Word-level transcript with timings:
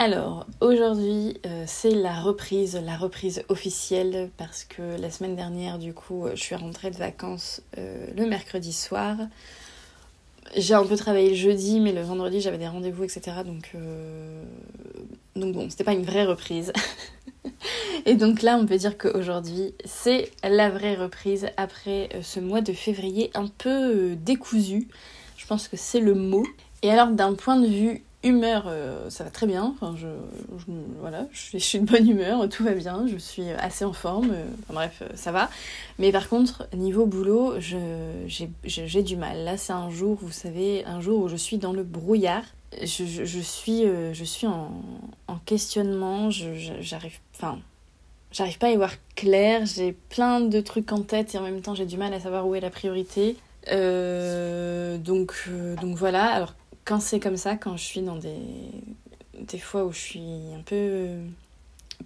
Alors, 0.00 0.46
aujourd'hui, 0.60 1.38
euh, 1.44 1.64
c'est 1.66 1.90
la 1.90 2.20
reprise, 2.20 2.80
la 2.84 2.96
reprise 2.96 3.42
officielle, 3.48 4.30
parce 4.36 4.62
que 4.62 4.96
la 4.96 5.10
semaine 5.10 5.34
dernière, 5.34 5.76
du 5.76 5.92
coup, 5.92 6.28
je 6.34 6.40
suis 6.40 6.54
rentrée 6.54 6.92
de 6.92 6.96
vacances 6.96 7.62
euh, 7.78 8.06
le 8.16 8.24
mercredi 8.24 8.72
soir. 8.72 9.16
J'ai 10.56 10.74
un 10.74 10.86
peu 10.86 10.94
travaillé 10.94 11.30
le 11.30 11.34
jeudi, 11.34 11.80
mais 11.80 11.90
le 11.90 12.02
vendredi, 12.02 12.40
j'avais 12.40 12.58
des 12.58 12.68
rendez-vous, 12.68 13.02
etc. 13.02 13.38
Donc, 13.44 13.72
euh, 13.74 14.44
donc 15.34 15.52
bon, 15.52 15.68
c'était 15.68 15.82
pas 15.82 15.94
une 15.94 16.04
vraie 16.04 16.26
reprise. 16.26 16.72
Et 18.06 18.14
donc 18.14 18.42
là, 18.42 18.56
on 18.56 18.66
peut 18.66 18.78
dire 18.78 18.98
qu'aujourd'hui, 18.98 19.74
c'est 19.84 20.30
la 20.44 20.70
vraie 20.70 20.94
reprise 20.94 21.48
après 21.56 22.08
ce 22.22 22.38
mois 22.38 22.60
de 22.60 22.72
février 22.72 23.32
un 23.34 23.48
peu 23.48 24.14
décousu. 24.14 24.86
Je 25.36 25.44
pense 25.48 25.66
que 25.66 25.76
c'est 25.76 25.98
le 25.98 26.14
mot. 26.14 26.46
Et 26.82 26.90
alors, 26.92 27.08
d'un 27.08 27.34
point 27.34 27.56
de 27.56 27.66
vue 27.66 28.04
humeur, 28.22 28.64
euh, 28.66 29.08
ça 29.10 29.24
va 29.24 29.30
très 29.30 29.46
bien. 29.46 29.74
Enfin, 29.74 29.94
je, 29.96 30.08
voilà, 31.00 31.26
je 31.32 31.58
suis, 31.58 31.80
de 31.80 31.84
bonne 31.84 32.08
humeur, 32.08 32.48
tout 32.48 32.64
va 32.64 32.72
bien, 32.72 33.06
je 33.06 33.16
suis 33.16 33.48
assez 33.50 33.84
en 33.84 33.92
forme. 33.92 34.30
Euh, 34.32 34.44
enfin, 34.64 34.74
bref, 34.74 35.02
euh, 35.02 35.08
ça 35.14 35.32
va. 35.32 35.50
Mais 35.98 36.10
par 36.12 36.28
contre, 36.28 36.68
niveau 36.74 37.06
boulot, 37.06 37.54
j'ai 37.58 39.02
du 39.02 39.16
mal. 39.16 39.44
Là, 39.44 39.56
c'est 39.56 39.72
un 39.72 39.90
jour, 39.90 40.18
vous 40.20 40.32
savez, 40.32 40.84
un 40.84 41.00
jour 41.00 41.22
où 41.22 41.28
je 41.28 41.36
suis 41.36 41.58
dans 41.58 41.72
le 41.72 41.82
brouillard. 41.82 42.44
Je, 42.82 43.04
je 43.04 43.40
suis, 43.40 43.84
je 44.12 44.24
suis 44.24 44.46
en, 44.46 44.70
en 45.26 45.36
questionnement. 45.46 46.30
J'arrive, 46.30 47.18
enfin, 47.34 47.58
j'arrive 48.30 48.58
pas 48.58 48.66
à 48.66 48.70
y 48.70 48.76
voir 48.76 48.92
clair. 49.14 49.64
J'ai 49.64 49.92
plein 49.92 50.40
de 50.40 50.60
trucs 50.60 50.92
en 50.92 51.00
tête 51.00 51.34
et 51.34 51.38
en 51.38 51.42
même 51.42 51.62
temps, 51.62 51.74
j'ai 51.74 51.86
du 51.86 51.96
mal 51.96 52.12
à 52.12 52.20
savoir 52.20 52.46
où 52.46 52.54
est 52.54 52.60
la 52.60 52.70
priorité. 52.70 53.36
donc, 53.70 55.48
donc 55.80 55.96
voilà. 55.96 56.48
Quand 56.88 57.00
c'est 57.00 57.20
comme 57.20 57.36
ça, 57.36 57.56
quand 57.56 57.76
je 57.76 57.84
suis 57.84 58.00
dans 58.00 58.16
des, 58.16 58.40
des 59.38 59.58
fois 59.58 59.84
où 59.84 59.92
je 59.92 59.98
suis 59.98 60.54
un 60.58 60.62
peu 60.64 61.18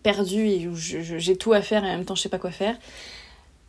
perdue 0.03 0.49
et 0.49 0.67
où 0.67 0.75
j'ai 0.75 1.37
tout 1.37 1.53
à 1.53 1.63
faire 1.63 1.85
et 1.85 1.89
en 1.89 1.99
même 1.99 2.05
temps 2.05 2.17
je 2.17 2.23
sais 2.23 2.29
pas 2.29 2.41
quoi 2.41 2.51
faire, 2.51 2.77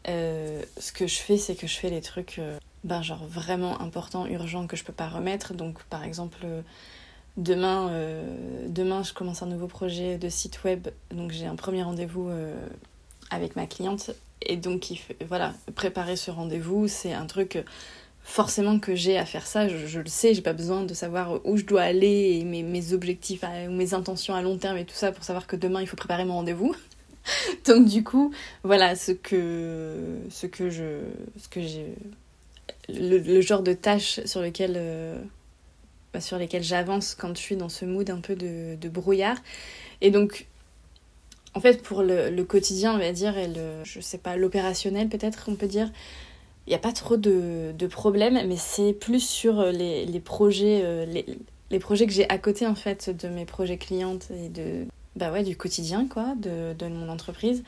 euh, 0.07 0.63
ce 0.79 0.91
que 0.91 1.05
je 1.05 1.17
fais, 1.17 1.37
c'est 1.37 1.53
que 1.53 1.67
je 1.67 1.75
fais 1.75 1.91
les 1.91 2.01
trucs 2.01 2.39
euh, 2.39 2.57
ben, 2.83 3.03
genre 3.03 3.23
vraiment 3.27 3.79
importants, 3.79 4.25
urgents 4.25 4.65
que 4.65 4.75
je 4.75 4.83
peux 4.83 4.91
pas 4.91 5.07
remettre. 5.07 5.53
Donc 5.53 5.83
par 5.83 6.03
exemple, 6.03 6.47
demain, 7.37 7.89
euh, 7.91 8.67
je 8.75 9.13
commence 9.13 9.43
un 9.43 9.47
nouveau 9.47 9.67
projet 9.67 10.17
de 10.17 10.29
site 10.29 10.63
web, 10.63 10.87
donc 11.11 11.29
j'ai 11.29 11.45
un 11.45 11.55
premier 11.55 11.83
rendez-vous 11.83 12.31
avec 13.29 13.55
ma 13.55 13.67
cliente. 13.67 14.09
Et 14.45 14.57
donc, 14.57 14.89
il 14.89 14.99
voilà, 15.27 15.53
préparer 15.75 16.15
ce 16.15 16.31
rendez-vous, 16.31 16.87
c'est 16.87 17.13
un 17.13 17.27
truc 17.27 17.63
forcément 18.23 18.79
que 18.79 18.95
j'ai 18.95 19.17
à 19.17 19.25
faire 19.25 19.45
ça, 19.45 19.67
je, 19.67 19.99
le 19.99 20.07
sais, 20.07 20.33
j'ai 20.33 20.41
pas 20.41 20.53
besoin 20.53 20.83
de 20.83 20.93
savoir 20.93 21.45
où 21.45 21.57
je 21.57 21.65
dois 21.65 21.81
aller 21.81 22.39
et 22.39 22.43
mes, 22.43 22.93
objectifs 22.93 23.43
ou 23.43 23.71
mes 23.71 23.93
intentions 23.93 24.33
à 24.33 24.41
long 24.41 24.57
terme 24.57 24.77
et 24.77 24.85
tout 24.85 24.95
ça 24.95 25.11
pour 25.11 25.23
savoir 25.23 25.45
que 25.45 25.55
demain 25.55 25.81
il 25.81 25.87
faut 25.87 25.97
préparer 25.97 26.25
mon 26.25 26.35
rendez-vous. 26.35 26.73
Donc 27.65 27.85
du 27.85 28.03
coup, 28.03 28.33
voilà 28.63 28.95
ce 28.95 29.11
que 29.11 30.19
ce 30.29 30.47
que 30.47 30.69
je 30.69 31.01
ce 31.37 31.47
que 31.47 31.61
j'ai 31.61 31.93
le, 32.89 33.41
genre 33.41 33.61
de 33.61 33.73
tâches 33.73 34.19
sur 34.25 34.41
lesquelles 34.41 34.75
euh, 34.77 35.17
bah, 36.13 36.21
sur 36.21 36.37
lesquelles 36.37 36.63
j'avance 36.63 37.15
quand 37.15 37.35
je 37.35 37.41
suis 37.41 37.55
dans 37.55 37.69
ce 37.69 37.85
mood 37.85 38.09
un 38.09 38.19
peu 38.19 38.35
de, 38.35 38.75
de 38.75 38.89
brouillard. 38.89 39.37
Et 40.01 40.11
donc 40.11 40.47
en 41.53 41.59
fait 41.61 41.81
pour 41.83 42.03
le, 42.03 42.29
le, 42.29 42.43
quotidien, 42.43 42.93
on 42.93 42.97
va 42.97 43.11
dire 43.11 43.37
et 43.37 43.47
le 43.47 43.83
je 43.83 43.99
sais 43.99 44.17
pas 44.17 44.37
l'opérationnel 44.37 45.07
peut-être 45.09 45.45
on 45.47 45.55
peut 45.55 45.67
dire 45.67 45.91
il 46.65 46.69
n'y 46.69 46.75
a 46.75 46.79
pas 46.79 46.93
trop 46.93 47.17
de, 47.17 47.73
de 47.77 47.87
problèmes, 47.87 48.39
mais 48.47 48.55
c'est 48.55 48.93
plus 48.93 49.19
sur 49.19 49.59
euh, 49.59 49.71
les, 49.71 50.05
les 50.05 50.19
projets, 50.19 50.81
euh, 50.83 51.05
les, 51.05 51.25
les, 51.69 51.79
projets 51.79 52.07
que 52.07 52.13
j'ai 52.13 52.29
à 52.29 52.37
côté 52.37 52.65
en 52.65 52.75
fait 52.75 53.09
de 53.09 53.27
mes 53.27 53.45
projets 53.45 53.77
clientes 53.77 54.29
et 54.31 54.49
de 54.49 54.85
bah 55.15 55.31
ouais 55.31 55.43
du 55.43 55.57
quotidien 55.57 56.07
quoi, 56.07 56.35
de, 56.37 56.73
de 56.73 56.87
mon 56.87 57.09
entreprise. 57.09 57.63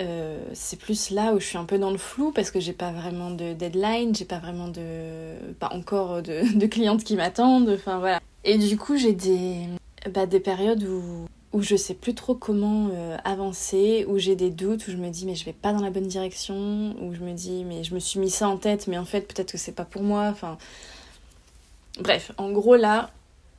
Euh, 0.00 0.42
c'est 0.54 0.78
plus 0.78 1.10
là 1.10 1.34
où 1.34 1.40
je 1.40 1.46
suis 1.46 1.58
un 1.58 1.64
peu 1.64 1.78
dans 1.78 1.90
le 1.90 1.98
flou 1.98 2.32
parce 2.32 2.50
que 2.50 2.60
j'ai 2.60 2.72
pas 2.72 2.92
vraiment 2.92 3.30
de 3.30 3.52
deadline, 3.52 4.14
j'ai 4.14 4.24
pas 4.24 4.38
vraiment 4.38 4.68
de 4.68 5.34
pas 5.58 5.70
encore 5.72 6.22
de, 6.22 6.56
de 6.58 6.66
clientes 6.66 7.04
qui 7.04 7.16
m'attendent, 7.16 7.70
enfin 7.70 7.98
voilà. 7.98 8.20
Et 8.44 8.56
du 8.56 8.76
coup 8.76 8.96
j'ai 8.96 9.12
des 9.12 9.66
bah, 10.14 10.26
des 10.26 10.40
périodes 10.40 10.84
où 10.84 11.26
où 11.52 11.62
je 11.62 11.76
sais 11.76 11.94
plus 11.94 12.14
trop 12.14 12.34
comment 12.34 12.88
euh, 12.92 13.16
avancer, 13.24 14.04
où 14.08 14.18
j'ai 14.18 14.36
des 14.36 14.50
doutes, 14.50 14.86
où 14.88 14.90
je 14.90 14.96
me 14.96 15.10
dis 15.10 15.26
mais 15.26 15.34
je 15.34 15.44
vais 15.44 15.52
pas 15.52 15.72
dans 15.72 15.82
la 15.82 15.90
bonne 15.90 16.06
direction, 16.06 16.96
où 17.00 17.14
je 17.14 17.20
me 17.20 17.32
dis 17.32 17.64
mais 17.64 17.84
je 17.84 17.94
me 17.94 18.00
suis 18.00 18.20
mis 18.20 18.30
ça 18.30 18.48
en 18.48 18.56
tête 18.56 18.86
mais 18.86 18.98
en 18.98 19.04
fait 19.04 19.22
peut-être 19.22 19.52
que 19.52 19.58
c'est 19.58 19.72
pas 19.72 19.84
pour 19.84 20.02
moi, 20.02 20.28
enfin 20.30 20.58
bref, 22.00 22.32
en 22.38 22.50
gros 22.50 22.76
là, 22.76 23.10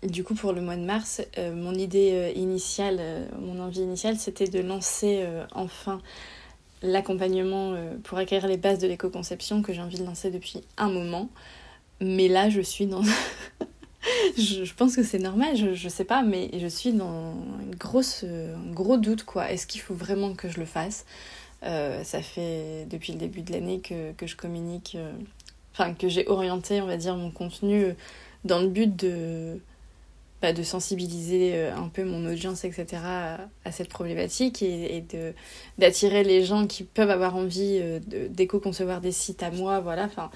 du 0.02 0.24
coup 0.24 0.34
pour 0.34 0.53
le 0.53 0.62
mois 0.62 0.76
de 0.76 0.84
mars, 0.84 1.22
euh, 1.38 1.53
mon 1.53 1.74
idée 1.74 2.12
euh, 2.14 2.32
initiale, 2.36 3.00
mon 3.40 3.59
envie 3.59 3.82
initiale 3.82 4.18
c'était 4.18 4.48
de 4.48 4.59
lancer 4.59 5.26
enfin 5.53 6.02
l'accompagnement 6.82 7.76
pour 8.03 8.18
acquérir 8.18 8.48
les 8.48 8.58
bases 8.58 8.80
de 8.80 8.88
l'éco-conception 8.88 9.62
que 9.62 9.72
j'ai 9.72 9.82
envie 9.82 10.00
de 10.00 10.03
lancer 10.03 10.32
depuis 10.32 10.62
un 10.78 10.90
moment. 10.90 11.30
Mais 12.02 12.28
là, 12.28 12.50
je 12.50 12.59
suis 12.59 12.86
dans 12.86 13.02
je, 14.38 14.74
pense 14.74 14.96
que 14.96 15.03
c'est 15.03 15.19
normal, 15.19 15.56
je, 15.56 15.74
je 15.74 15.90
sais 15.90 16.03
pas, 16.03 16.24
mais 16.24 16.50
je 16.58 16.68
suis 16.68 16.94
dans 16.94 17.36
une 17.62 17.75
grosse, 17.75 18.24
un 18.24 18.72
gros 18.72 18.97
doute 18.97 19.24
quoi. 19.24 19.52
Est-ce 19.52 19.68
qu'il 19.68 19.81
faut 19.81 19.94
vraiment 19.94 20.34
que 20.34 20.50
je 20.50 20.59
le 20.59 20.66
fasse? 20.66 21.06
Euh, 21.64 22.03
Ça 22.03 22.22
fait 22.22 22.86
depuis 22.90 23.14
le 23.14 23.19
début 23.19 23.41
de 23.41 23.52
l'année 23.53 23.80
que, 23.80 24.12
que, 24.14 24.28
je 24.28 24.36
communique, 24.36 24.96
euh, 24.96 25.12
enfin 25.74 25.94
que 25.94 26.09
j'ai 26.09 26.28
orienté, 26.28 26.81
on 26.81 26.88
va 26.88 26.97
dire, 26.97 27.16
mon 27.16 27.31
contenu 27.31 27.84
euh, 27.86 27.94
dans 28.44 28.59
le 28.59 28.68
but 28.68 28.94
de, 28.96 29.59
bah, 30.41 30.52
de 30.53 30.64
sensibiliser 30.64 31.68
un 31.68 31.88
peu 31.88 32.03
mon 32.03 32.25
audience, 32.30 32.66
etc., 32.66 33.02
à, 33.66 33.72
cette 33.72 33.90
problématique 33.90 34.62
et, 34.62 35.06
d'attirer 35.78 36.24
les 36.24 36.44
gens 36.44 36.68
qui 36.68 36.84
peuvent 36.84 37.09
avoir 37.09 37.35
envie 37.38 37.81
d'éco-concevoir 38.30 39.00
des 39.02 39.14
sites 39.14 39.44
à 39.44 39.52
moi, 39.52 39.80
voilà. 39.80 40.03
Enfin, 40.03 40.30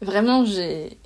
vraiment, 0.00 0.46
j'ai 0.46 0.96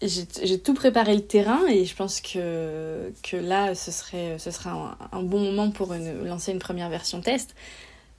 j'ai 0.00 0.60
tout 0.60 0.74
préparé 0.74 1.14
le 1.14 1.22
terrain 1.22 1.66
et 1.66 1.84
je 1.84 1.94
pense 1.94 2.20
que, 2.20 3.12
que 3.22 3.36
là, 3.36 3.74
ce 3.74 3.90
serait, 3.90 4.38
ce 4.38 4.50
sera 4.50 4.96
un, 5.12 5.22
bon 5.22 5.40
moment 5.40 5.70
pour 5.70 5.94
lancer 5.94 6.52
une 6.52 6.60
première 6.60 6.88
version 6.88 7.20
test. 7.20 7.54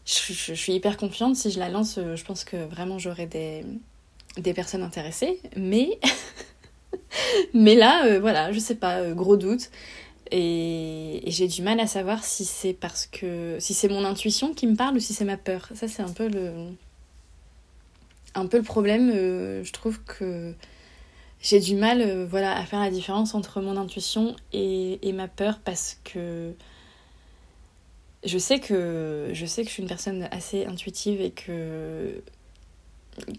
Je, 0.05 0.53
suis 0.53 0.73
hyper 0.73 0.97
confiante. 0.97 1.35
Si 1.35 1.51
je 1.51 1.59
la 1.59 1.69
lance, 1.69 1.99
je 2.15 2.23
pense 2.23 2.43
que 2.43 2.57
vraiment 2.57 2.97
j'aurai 2.99 3.27
des, 3.27 3.63
des 4.37 4.53
personnes 4.53 4.83
intéressées. 4.83 5.39
Mais, 5.55 5.99
mais 7.53 7.75
là, 7.75 8.05
euh, 8.05 8.19
voilà, 8.19 8.51
je 8.51 8.59
sais 8.59 8.75
pas, 8.75 8.97
euh, 8.97 9.13
gros 9.13 9.37
doute. 9.37 9.69
Et, 10.31 11.27
et 11.27 11.31
j'ai 11.31 11.47
du 11.47 11.61
mal 11.61 11.79
à 11.79 11.87
savoir 11.87 12.23
si 12.23 12.45
c'est 12.45 12.73
parce 12.73 13.07
que. 13.07 13.57
si 13.59 13.73
c'est 13.73 13.87
mon 13.89 14.05
intuition 14.05 14.53
qui 14.53 14.67
me 14.67 14.75
parle 14.75 14.97
ou 14.97 14.99
si 14.99 15.13
c'est 15.13 15.25
ma 15.25 15.37
peur. 15.37 15.69
Ça, 15.73 15.87
c'est 15.87 16.03
un 16.03 16.11
peu 16.11 16.27
le. 16.27 16.51
un 18.35 18.45
peu 18.45 18.57
le 18.57 18.63
problème. 18.63 19.11
Euh, 19.13 19.63
je 19.63 19.73
trouve 19.73 19.99
que 20.03 20.53
j'ai 21.41 21.59
du 21.59 21.75
mal 21.75 22.01
euh, 22.01 22.25
voilà, 22.29 22.57
à 22.57 22.65
faire 22.65 22.79
la 22.79 22.91
différence 22.91 23.33
entre 23.33 23.61
mon 23.61 23.77
intuition 23.77 24.35
et, 24.51 25.07
et, 25.07 25.13
ma 25.13 25.27
peur 25.27 25.59
parce 25.63 25.97
que 26.03 26.53
je 28.25 28.37
sais 28.37 28.59
que 28.59 29.29
je 29.31 29.45
sais 29.45 29.63
que 29.63 29.69
je 29.69 29.73
suis 29.73 29.83
une 29.83 29.87
personne 29.87 30.27
assez 30.31 30.65
intuitive 30.65 31.21
et 31.21 31.31
que 31.31 32.21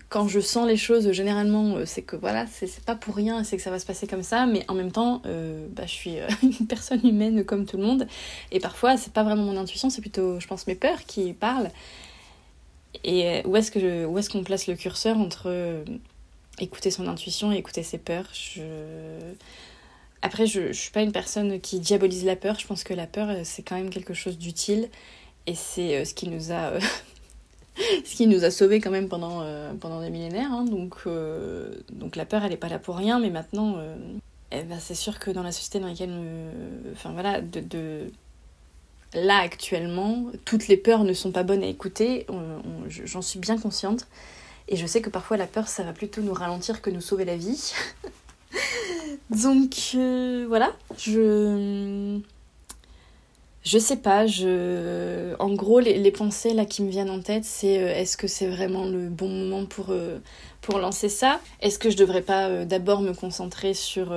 quand 0.08 0.28
je 0.28 0.40
sens 0.40 0.66
les 0.66 0.76
choses 0.76 1.12
généralement 1.12 1.76
euh, 1.76 1.84
c'est 1.84 2.02
que 2.02 2.16
voilà 2.16 2.46
c'est 2.46 2.84
pas 2.84 2.94
pour 2.94 3.14
rien 3.14 3.44
c'est 3.44 3.56
que 3.56 3.62
ça 3.62 3.70
va 3.70 3.78
se 3.78 3.86
passer 3.86 4.06
comme 4.06 4.22
ça 4.22 4.46
mais 4.46 4.64
en 4.68 4.74
même 4.74 4.92
temps 4.92 5.20
euh, 5.26 5.66
bah, 5.70 5.84
je 5.84 5.92
suis 5.92 6.16
une 6.42 6.66
personne 6.66 7.06
humaine 7.06 7.44
comme 7.44 7.66
tout 7.66 7.76
le 7.76 7.84
monde 7.84 8.06
et 8.50 8.60
parfois 8.60 8.96
c'est 8.96 9.12
pas 9.12 9.22
vraiment 9.22 9.44
mon 9.44 9.58
intuition 9.58 9.90
c'est 9.90 10.00
plutôt 10.00 10.40
je 10.40 10.46
pense 10.46 10.66
mes 10.66 10.74
peurs 10.74 11.04
qui 11.04 11.32
parlent. 11.34 11.70
Et 13.04 13.42
où 13.46 13.56
est-ce 13.56 13.70
que 13.70 14.04
où 14.04 14.18
est-ce 14.18 14.28
qu'on 14.28 14.42
place 14.42 14.66
le 14.66 14.74
curseur 14.74 15.16
entre 15.16 15.84
écouter 16.60 16.90
son 16.90 17.08
intuition 17.08 17.52
et 17.52 17.56
écouter 17.56 17.82
ses 17.82 17.98
peurs. 17.98 18.28
Après, 20.22 20.46
je 20.46 20.60
ne 20.60 20.72
suis 20.72 20.90
pas 20.90 21.02
une 21.02 21.12
personne 21.12 21.60
qui 21.60 21.80
diabolise 21.80 22.24
la 22.24 22.36
peur. 22.36 22.58
Je 22.58 22.66
pense 22.66 22.84
que 22.84 22.94
la 22.94 23.06
peur, 23.06 23.34
c'est 23.44 23.62
quand 23.62 23.76
même 23.76 23.90
quelque 23.90 24.14
chose 24.14 24.38
d'utile. 24.38 24.88
Et 25.46 25.54
c'est 25.54 26.04
ce 26.04 26.14
qui 26.14 26.28
nous 26.28 26.52
a 26.52 26.72
ce 28.04 28.14
qui 28.14 28.26
nous 28.26 28.44
a 28.44 28.50
sauvés 28.50 28.80
quand 28.80 28.90
même 28.90 29.08
pendant, 29.08 29.40
euh, 29.42 29.72
pendant 29.74 30.00
des 30.00 30.10
millénaires. 30.10 30.52
Hein. 30.52 30.64
donc, 30.64 30.94
euh, 31.06 31.72
donc 31.92 32.16
la 32.16 32.24
peur, 32.24 32.44
elle 32.44 32.50
n'est 32.50 32.56
pas 32.56 32.68
là 32.68 32.78
pour 32.78 32.96
rien, 32.96 33.18
mais 33.18 33.30
maintenant, 33.30 33.76
euh, 33.78 33.94
eh 34.50 34.62
ben, 34.62 34.78
c'est 34.80 34.94
sûr 34.94 35.18
que 35.18 35.30
dans 35.30 35.42
la 35.42 35.52
société 35.52 35.80
dans 35.80 35.88
laquelle... 35.88 36.12
enfin 36.92 37.12
voilà, 37.12 37.40
de, 37.40 38.10
là 39.14 39.38
actuellement, 39.38 40.26
toutes 40.44 40.68
les 40.68 40.76
peurs 40.76 41.04
ne 41.04 41.12
sont 41.12 41.32
pas 41.32 41.42
bonnes 41.42 41.62
à 41.62 41.66
écouter, 41.66 42.26
j'en 42.88 43.22
suis 43.22 43.38
bien 43.38 43.58
consciente. 43.58 44.06
Et 44.68 44.76
je 44.76 44.86
sais 44.86 45.00
que 45.00 45.10
parfois 45.10 45.36
la 45.36 45.46
peur, 45.46 45.68
ça 45.68 45.82
va 45.82 45.92
plutôt 45.92 46.20
nous 46.22 46.34
ralentir 46.34 46.82
que 46.82 46.90
nous 46.90 47.00
sauver 47.00 47.24
la 47.24 47.36
vie. 47.36 47.72
donc 49.30 49.96
voilà, 50.48 50.72
je 50.96 52.20
je 53.62 53.78
sais 53.78 53.96
pas, 53.96 54.26
je... 54.26 55.34
en 55.38 55.52
gros, 55.54 55.80
les, 55.80 56.10
pensées 56.10 56.54
là 56.54 56.64
qui 56.64 56.82
me 56.82 56.90
viennent 56.90 57.10
en 57.10 57.20
tête, 57.20 57.44
c'est 57.44 57.78
euh, 57.78 57.94
est-ce 57.94 58.16
que 58.16 58.26
c'est 58.26 58.48
vraiment 58.48 58.86
le 58.86 59.08
bon 59.08 59.28
moment 59.28 59.66
pour, 59.66 59.90
euh, 59.90 60.18
lancer 60.70 61.08
ça? 61.08 61.40
Est-ce 61.60 61.78
que 61.78 61.90
je 61.90 61.96
devrais 61.96 62.22
pas 62.22 62.48
euh, 62.48 62.64
d'abord 62.64 63.02
me 63.02 63.12
concentrer 63.12 63.74
sur 63.74 64.14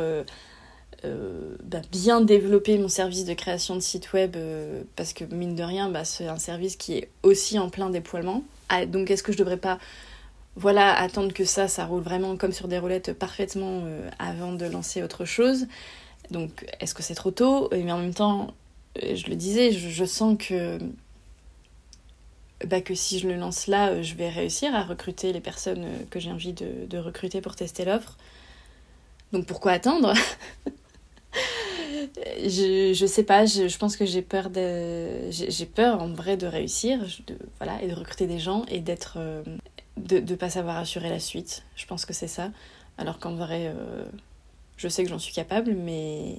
bah, 1.04 1.82
bien 1.92 2.22
développer 2.22 2.78
mon 2.78 2.88
service 2.88 3.26
de 3.26 3.34
création 3.34 3.76
de 3.76 3.82
site 3.82 4.14
web 4.14 4.38
Parce 4.96 5.12
que 5.12 5.26
mine 5.26 5.56
de 5.56 5.64
rien, 5.64 5.90
bah, 5.90 6.06
c'est 6.06 6.28
un 6.28 6.38
service 6.38 6.78
qui 6.78 6.94
est 6.94 7.10
aussi 7.24 7.60
en 7.60 7.70
plein 7.70 7.90
déploiement. 7.90 8.44
Ah, 8.70 8.86
donc 8.86 9.12
est-ce 9.12 9.24
que 9.24 9.34
je 9.34 9.38
devrais 9.38 9.58
pas 9.58 9.80
voilà, 10.56 10.94
attendre 10.94 11.34
que 11.34 11.46
ça, 11.46 11.68
ça 11.68 11.86
roule 11.86 12.04
vraiment 12.04 12.38
comme 12.38 12.52
sur 12.52 12.68
des 12.68 12.78
roulettes 12.78 13.14
parfaitement 13.14 13.84
avant 14.20 14.54
de 14.54 14.66
lancer 14.66 15.02
autre 15.02 15.26
chose 15.26 15.68
donc, 16.32 16.66
est-ce 16.80 16.94
que 16.94 17.04
c'est 17.04 17.16
trop 17.16 17.32
tôt? 17.32 17.70
Mais 17.72 17.92
en 17.92 18.00
même 18.00 18.14
temps, 18.14 18.54
je 18.96 19.28
le 19.28 19.36
disais, 19.36 19.72
je, 19.72 20.06
sens 20.06 20.38
que, 20.38 20.80
bah, 22.66 22.82
que 22.82 22.96
si 22.96 23.20
je 23.20 23.28
le 23.28 23.36
lance 23.36 23.68
là, 23.68 23.90
euh, 23.90 24.04
je 24.04 24.16
vais 24.16 24.30
réussir 24.30 24.74
à 24.74 24.84
recruter 24.84 25.34
les 25.34 25.42
personnes 25.42 25.84
euh, 25.84 25.98
que 26.10 26.20
j'ai 26.20 26.32
envie 26.32 26.54
de, 26.54 26.86
de, 26.88 26.98
recruter 26.98 27.42
pour 27.42 27.56
tester 27.56 27.86
l'offre. 27.86 28.18
Donc 29.32 29.46
pourquoi 29.46 29.72
attendre? 29.74 30.14
Je, 32.44 32.94
je 32.94 33.06
sais 33.06 33.24
pas, 33.24 33.46
je, 33.46 33.68
je 33.68 33.78
pense 33.78 33.96
que 33.96 34.06
j'ai 34.06 34.22
peur 34.22 34.50
de. 34.50 35.32
J'ai 35.32 35.66
peur 35.66 36.02
en 36.02 36.10
vrai 36.10 36.38
de 36.38 36.46
réussir, 36.46 37.00
de, 37.28 37.38
voilà, 37.60 37.82
et 37.82 37.88
de 37.88 37.94
recruter 37.94 38.28
des 38.28 38.40
gens 38.40 38.66
et 38.68 38.80
d'être. 38.80 39.18
Euh, 39.98 40.22
de 40.22 40.32
ne 40.32 40.36
pas 40.36 40.50
savoir 40.50 40.78
assurer 40.78 41.10
la 41.10 41.20
suite. 41.20 41.64
Je 41.76 41.86
pense 41.86 42.06
que 42.06 42.14
c'est 42.14 42.28
ça. 42.28 42.52
Alors 42.98 43.20
qu'en 43.20 43.36
vrai, 43.36 43.74
je 44.78 44.88
sais 44.88 45.04
que 45.04 45.10
j'en 45.10 45.20
suis 45.20 45.34
capable, 45.34 45.74
mais 45.74 46.36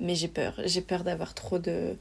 mais 0.00 0.14
j'ai 0.14 0.28
peur. 0.28 0.54
J'ai 0.64 0.80
peur 0.80 1.04
d'avoir 1.04 1.34
trop 1.34 1.58
de 1.58 1.96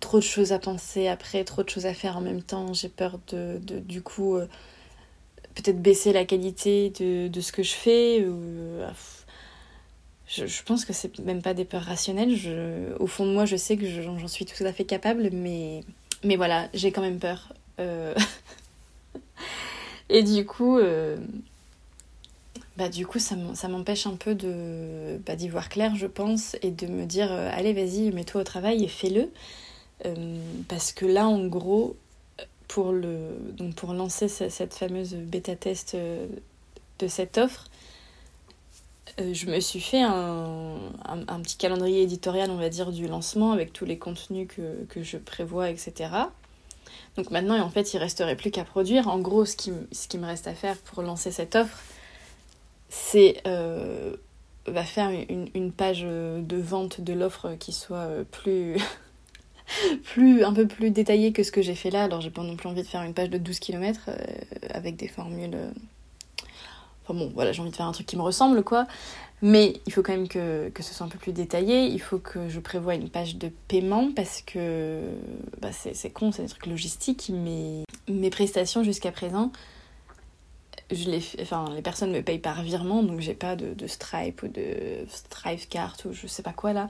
trop 0.00 0.18
de 0.18 0.24
choses 0.24 0.52
à 0.52 0.58
penser 0.58 1.08
après, 1.08 1.44
trop 1.44 1.62
de 1.62 1.68
choses 1.68 1.86
à 1.86 1.94
faire 1.94 2.16
en 2.16 2.20
même 2.20 2.42
temps. 2.42 2.72
J'ai 2.72 2.88
peur 2.88 3.18
de, 3.28 3.58
de, 3.62 3.78
du 3.78 4.02
coup 4.02 4.36
euh, 4.36 4.46
peut-être 5.54 5.80
baisser 5.80 6.12
la 6.12 6.24
qualité 6.24 6.90
de, 6.90 7.28
de, 7.28 7.40
ce 7.40 7.52
que 7.52 7.62
je 7.62 7.72
fais. 7.72 8.20
Euh, 8.20 8.88
je, 10.26 10.46
je, 10.46 10.62
pense 10.64 10.84
que 10.84 10.92
c'est 10.92 11.18
même 11.20 11.42
pas 11.42 11.54
des 11.54 11.64
peurs 11.64 11.84
rationnelles. 11.84 12.34
Je, 12.36 12.94
au 12.98 13.06
fond 13.06 13.26
de 13.26 13.32
moi, 13.32 13.44
je 13.44 13.56
sais 13.56 13.76
que 13.76 13.86
j'en 13.86 14.28
suis 14.28 14.44
tout 14.44 14.64
à 14.64 14.72
fait 14.72 14.84
capable, 14.84 15.30
mais, 15.32 15.84
mais 16.24 16.36
voilà, 16.36 16.68
j'ai 16.74 16.90
quand 16.92 17.02
même 17.02 17.18
peur. 17.18 17.52
Euh... 17.80 18.14
Et 20.08 20.22
du 20.22 20.46
coup, 20.46 20.78
euh, 20.78 21.16
bah, 22.76 22.88
du 22.88 23.06
coup, 23.06 23.18
ça 23.18 23.68
m'empêche 23.68 24.06
un 24.06 24.16
peu 24.16 24.36
bah, 25.26 25.36
d'y 25.36 25.48
voir 25.48 25.68
clair, 25.68 25.94
je 25.96 26.06
pense, 26.06 26.56
et 26.62 26.70
de 26.70 26.86
me 26.86 27.04
dire 27.06 27.32
euh, 27.32 27.50
allez, 27.52 27.72
vas-y, 27.72 28.10
mets-toi 28.12 28.42
au 28.42 28.44
travail 28.44 28.84
et 28.84 28.88
fais-le. 28.88 29.30
Euh, 30.04 30.40
parce 30.68 30.92
que 30.92 31.06
là, 31.06 31.26
en 31.26 31.46
gros, 31.46 31.96
pour, 32.68 32.92
le, 32.92 33.30
donc 33.56 33.74
pour 33.74 33.92
lancer 33.92 34.28
cette 34.28 34.74
fameuse 34.74 35.14
bêta-test 35.14 35.96
de 36.98 37.08
cette 37.08 37.38
offre, 37.38 37.64
je 39.18 39.46
me 39.46 39.60
suis 39.60 39.80
fait 39.80 40.02
un, 40.02 40.78
petit 41.42 41.56
calendrier 41.56 42.02
éditorial, 42.02 42.50
on 42.50 42.56
va 42.56 42.68
dire, 42.68 42.92
du 42.92 43.08
lancement 43.08 43.52
avec 43.52 43.72
tous 43.72 43.86
les 43.86 43.98
contenus 43.98 44.48
que 44.48 45.02
je 45.02 45.16
prévois, 45.16 45.70
etc. 45.70 46.10
Donc 47.16 47.30
maintenant, 47.30 47.58
en 47.60 47.70
fait, 47.70 47.94
il 47.94 47.98
resterait 47.98 48.36
plus 48.36 48.50
qu'à 48.50 48.64
produire. 48.64 49.08
En 49.08 49.18
gros, 49.18 49.44
ce 49.44 49.56
qui, 49.56 49.72
ce 49.92 50.08
qui 50.08 50.18
me 50.18 50.26
reste 50.26 50.46
à 50.46 50.54
faire 50.54 50.76
pour 50.78 51.02
lancer 51.02 51.30
cette 51.30 51.56
offre, 51.56 51.78
c'est 52.88 53.42
euh, 53.46 54.16
faire 54.84 55.10
une, 55.10 55.48
une, 55.54 55.72
page 55.72 56.02
de 56.02 56.56
vente 56.56 57.00
de 57.00 57.12
l'offre 57.12 57.54
qui 57.58 57.72
soit 57.72 57.98
euh, 57.98 58.24
plus 58.24 58.78
plus 60.04 60.44
un 60.44 60.52
peu 60.52 60.66
plus 60.66 60.90
détaillée 60.90 61.32
que 61.32 61.42
ce 61.42 61.52
que 61.52 61.62
j'ai 61.62 61.74
fait 61.74 61.90
là 61.90 62.04
alors 62.04 62.20
j'ai 62.20 62.30
pas 62.30 62.42
non 62.42 62.56
plus 62.56 62.68
envie 62.68 62.82
de 62.82 62.86
faire 62.86 63.02
une 63.02 63.14
page 63.14 63.30
de 63.30 63.38
12 63.38 63.58
km 63.58 64.02
euh, 64.08 64.16
avec 64.70 64.96
des 64.96 65.08
formules 65.08 65.54
euh, 65.54 65.70
enfin 67.04 67.18
bon 67.18 67.30
voilà 67.34 67.52
j'ai 67.52 67.62
envie 67.62 67.70
de 67.70 67.76
faire 67.76 67.86
un 67.86 67.92
truc 67.92 68.06
qui 68.06 68.16
me 68.16 68.22
ressemble 68.22 68.62
quoi 68.62 68.86
mais 69.42 69.80
il 69.86 69.92
faut 69.92 70.02
quand 70.02 70.12
même 70.12 70.28
que, 70.28 70.70
que 70.70 70.82
ce 70.82 70.94
soit 70.94 71.06
un 71.06 71.08
peu 71.08 71.18
plus 71.18 71.32
détaillé 71.32 71.86
il 71.86 72.00
faut 72.00 72.18
que 72.18 72.48
je 72.48 72.58
prévoie 72.60 72.94
une 72.94 73.10
page 73.10 73.36
de 73.36 73.50
paiement 73.68 74.10
parce 74.14 74.40
que 74.42 75.00
bah, 75.60 75.70
c'est 75.72 76.10
con 76.10 76.32
c'est 76.32 76.42
des 76.42 76.48
trucs 76.48 76.66
logistiques 76.66 77.30
mais 77.32 77.84
mes 78.08 78.30
prestations 78.30 78.82
jusqu'à 78.82 79.12
présent 79.12 79.52
je 80.90 81.10
les, 81.10 81.22
enfin, 81.40 81.66
les 81.74 81.82
personnes 81.82 82.12
me 82.12 82.22
payent 82.22 82.38
par 82.38 82.62
virement, 82.62 83.02
donc 83.02 83.20
j'ai 83.20 83.34
pas 83.34 83.56
de, 83.56 83.74
de, 83.74 83.86
Stripe 83.86 84.42
ou 84.42 84.48
de 84.48 85.04
Stripe 85.08 85.68
carte 85.68 86.04
ou 86.04 86.12
je 86.12 86.26
sais 86.26 86.42
pas 86.42 86.52
quoi 86.52 86.72
là. 86.72 86.88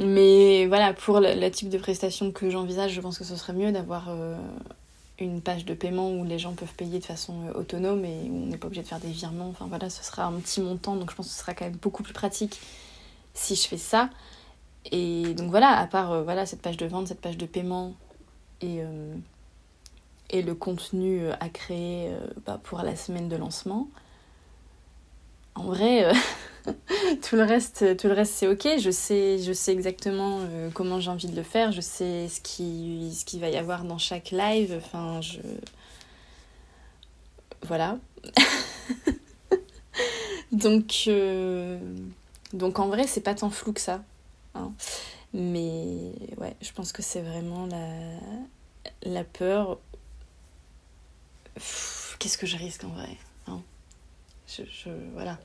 Mais 0.00 0.66
voilà, 0.66 0.92
pour 0.92 1.20
le, 1.20 1.48
type 1.50 1.68
de 1.68 1.78
prestation 1.78 2.32
que 2.32 2.50
j'envisage, 2.50 2.92
je 2.92 3.00
pense 3.00 3.18
que 3.18 3.24
ce 3.24 3.36
serait 3.36 3.52
mieux 3.52 3.72
d'avoir 3.72 4.08
euh, 4.08 4.36
une 5.18 5.40
page 5.40 5.64
de 5.64 5.74
paiement 5.74 6.10
où 6.10 6.24
les 6.24 6.38
gens 6.38 6.54
peuvent 6.54 6.74
payer 6.74 6.98
de 6.98 7.04
façon 7.04 7.46
euh, 7.46 7.58
autonome 7.60 8.04
et 8.04 8.28
où 8.30 8.42
on 8.42 8.46
n'est 8.46 8.56
pas 8.56 8.66
obligé 8.66 8.82
de 8.82 8.88
faire 8.88 9.00
des 9.00 9.10
virements. 9.10 9.48
Enfin 9.48 9.66
voilà, 9.68 9.90
ce 9.90 10.02
sera 10.02 10.24
un 10.24 10.32
petit 10.40 10.60
montant, 10.60 10.96
donc 10.96 11.10
je 11.10 11.16
pense 11.16 11.26
que 11.26 11.32
ce 11.32 11.38
sera 11.38 11.54
quand 11.54 11.64
même 11.64 11.76
beaucoup 11.76 12.02
plus 12.02 12.12
pratique 12.12 12.60
si 13.34 13.54
je 13.54 13.66
fais 13.66 13.78
ça. 13.78 14.10
Et 14.92 15.34
donc 15.34 15.50
voilà, 15.50 15.78
à 15.78 15.86
part 15.86 16.12
euh, 16.12 16.22
voilà, 16.22 16.46
cette 16.46 16.62
page 16.62 16.76
de 16.76 16.86
vente, 16.86 17.08
cette 17.08 17.20
page 17.20 17.38
de 17.38 17.46
paiement 17.46 17.94
et 18.60 18.82
et 20.30 20.42
le 20.42 20.54
contenu 20.54 21.20
euh, 21.20 21.32
à 21.40 21.48
créer 21.48 22.08
euh, 22.08 22.26
bah, 22.46 22.60
pour 22.62 22.82
la 22.82 22.96
semaine 22.96 23.28
de 23.28 23.36
lancement. 23.36 23.88
En 25.54 25.64
vrai, 25.64 26.04
euh, 26.04 26.12
tout 27.22 27.36
le 27.36 27.42
reste, 27.42 27.96
tout 27.96 28.08
le 28.08 28.14
reste 28.14 28.34
c'est 28.34 28.48
ok. 28.48 28.78
Je 28.78 28.90
sais, 28.90 29.38
je 29.38 29.52
sais 29.52 29.72
exactement 29.72 30.40
comment 30.72 31.00
j'ai 31.00 31.10
envie 31.10 31.28
de 31.28 31.36
le 31.36 31.42
faire. 31.42 31.72
Je 31.72 31.80
sais 31.80 32.28
ce 32.28 32.40
qui, 32.40 33.14
ce 33.14 33.24
qu'il 33.24 33.40
va 33.40 33.48
y 33.48 33.56
avoir 33.56 33.84
dans 33.84 33.98
chaque 33.98 34.30
live. 34.30 34.74
Enfin, 34.76 35.20
je 35.20 35.38
voilà. 37.62 37.98
donc, 40.52 41.08
donc 42.52 42.78
en 42.78 42.88
vrai, 42.88 43.06
c'est 43.06 43.20
pas 43.20 43.34
tant 43.34 43.50
flou 43.50 43.72
que 43.72 43.80
ça. 43.80 44.02
Hein. 44.54 44.72
Mais 45.32 46.12
ouais, 46.38 46.54
je 46.60 46.70
pense 46.72 46.92
que 46.92 47.02
c'est 47.02 47.22
vraiment 47.22 47.66
la, 47.66 47.88
la 49.02 49.24
peur 49.24 49.78
qu'est-ce 52.18 52.38
que 52.38 52.46
je 52.46 52.56
risque 52.56 52.84
en 52.84 52.88
vrai 52.88 53.16
hein 53.46 53.60
je, 54.46 54.90
voilà. 55.14 55.38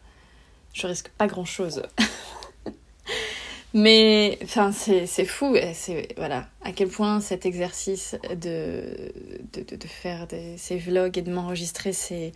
Je 0.73 0.87
risque 0.87 1.09
pas 1.09 1.27
grand 1.27 1.45
chose. 1.45 1.83
Mais 3.73 4.39
enfin, 4.43 4.71
c'est 4.71 5.25
fou, 5.25 5.55
c'est 5.73 6.13
voilà, 6.17 6.47
à 6.63 6.71
quel 6.71 6.87
point 6.87 7.21
cet 7.21 7.45
exercice 7.45 8.15
de, 8.31 9.13
de, 9.53 9.75
de, 9.75 9.87
faire 9.87 10.25
ces 10.57 10.77
vlogs 10.77 11.19
et 11.19 11.21
de 11.21 11.31
m'enregistrer, 11.31 11.93
c'est 11.93 12.31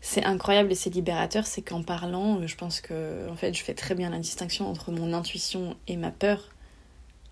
c'est 0.00 0.24
incroyable 0.24 0.72
et 0.72 0.74
c'est 0.74 0.90
libérateur. 0.90 1.46
C'est 1.46 1.62
qu'en 1.62 1.82
parlant, 1.82 2.46
je 2.46 2.56
pense 2.56 2.80
que 2.80 3.28
en 3.30 3.36
fait, 3.36 3.52
je 3.54 3.62
fais 3.62 3.74
très 3.74 3.94
bien 3.94 4.10
la 4.10 4.18
distinction 4.18 4.68
entre 4.68 4.92
mon 4.92 5.12
intuition 5.12 5.76
et 5.88 5.96
ma 5.96 6.10
peur. 6.10 6.50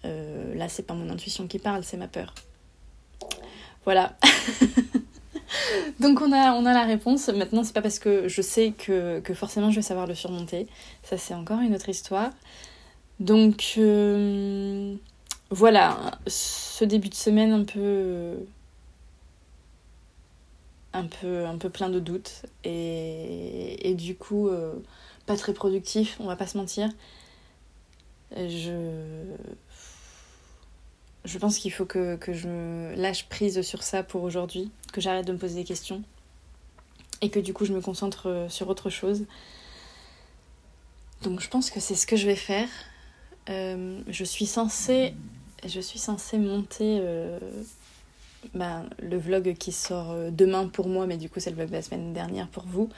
Euh, 0.05 0.55
là, 0.55 0.69
c'est 0.69 0.83
pas 0.83 0.95
mon 0.95 1.09
intuition 1.11 1.47
qui 1.47 1.59
parle, 1.59 1.85
c'est 1.85 1.97
ma 1.97 2.09
peur. 2.09 2.35
Voilà. 3.85 4.17
Donc 6.01 6.21
on 6.21 6.33
a, 6.33 6.73
la 6.73 6.85
réponse. 6.85 7.29
Maintenant, 7.29 7.65
c'est 7.65 7.73
pas 7.73 7.83
parce 7.83 7.99
que 7.99 8.29
je 8.29 8.43
sais 8.43 8.73
que, 8.73 9.23
forcément 9.35 9.71
je 9.71 9.77
vais 9.77 9.83
savoir 9.83 10.07
le 10.07 10.15
surmonter. 10.15 10.67
Ça, 11.03 11.19
c'est 11.19 11.35
encore 11.35 11.61
une 11.61 11.75
autre 11.75 11.89
histoire. 11.89 12.31
Donc 13.21 13.75
euh, 13.79 14.95
voilà, 15.51 16.13
ce 16.27 16.85
début 16.85 17.09
de 17.09 17.15
semaine 17.15 17.53
un 17.53 17.65
peu. 17.65 18.37
Un 20.95 21.07
peu, 21.07 21.47
un 21.47 21.57
peu 21.57 21.71
plein 21.71 21.89
de 21.89 21.99
doutes 21.99 22.43
et, 22.65 23.89
et 23.89 23.95
du 23.95 24.15
coup 24.15 24.49
euh, 24.49 24.75
pas 25.25 25.39
très 25.39 25.55
productif, 25.55 26.19
on 26.21 26.27
va 26.27 26.37
pas 26.37 26.47
se 26.47 26.59
mentir. 26.59 26.91
Je 28.37 29.25
je 31.25 31.39
pense 31.39 31.59
qu'il 31.59 31.73
faut 31.73 31.85
que, 31.85 32.17
que, 32.17 32.33
je 32.33 32.95
lâche 32.95 33.29
prise 33.29 33.63
sur 33.63 33.83
ça 33.83 34.03
pour 34.03 34.23
aujourd'hui, 34.23 34.71
que 34.93 35.01
j'arrête 35.01 35.27
de 35.27 35.33
me 35.33 35.39
poser 35.39 35.57
des 35.57 35.65
questions 35.65 36.03
et 37.21 37.31
que 37.31 37.39
du 37.39 37.53
coup 37.53 37.65
je 37.65 37.73
me 37.73 37.81
concentre 37.81 38.29
euh, 38.29 38.49
sur 38.49 38.69
autre 38.69 38.91
chose. 38.91 39.25
Donc 41.23 41.41
je 41.41 41.49
pense 41.49 41.71
que 41.71 41.79
c'est 41.79 41.95
ce 41.95 42.07
que 42.07 42.17
je 42.17 42.27
vais 42.27 42.37
faire. 42.37 42.69
je 43.49 44.25
suis 44.25 44.47
censée, 44.47 45.15
je 45.65 45.81
suis 45.81 46.01
censée 46.01 46.37
monter 46.39 47.01
bah, 48.55 48.83
le 48.99 49.19
vlog 49.19 49.55
qui 49.55 49.71
sort 49.71 50.17
demain 50.33 50.67
pour 50.67 50.89
moi, 50.89 51.07
mais 51.07 51.17
du 51.17 51.29
coup 51.29 51.39
c'est 51.39 51.51
le 51.51 51.57
vlog 51.57 51.69
de 51.69 51.75
la 51.75 51.83
semaine 51.83 52.13
dernière 52.13 52.49
pour 52.49 52.65
vous. 52.65 52.89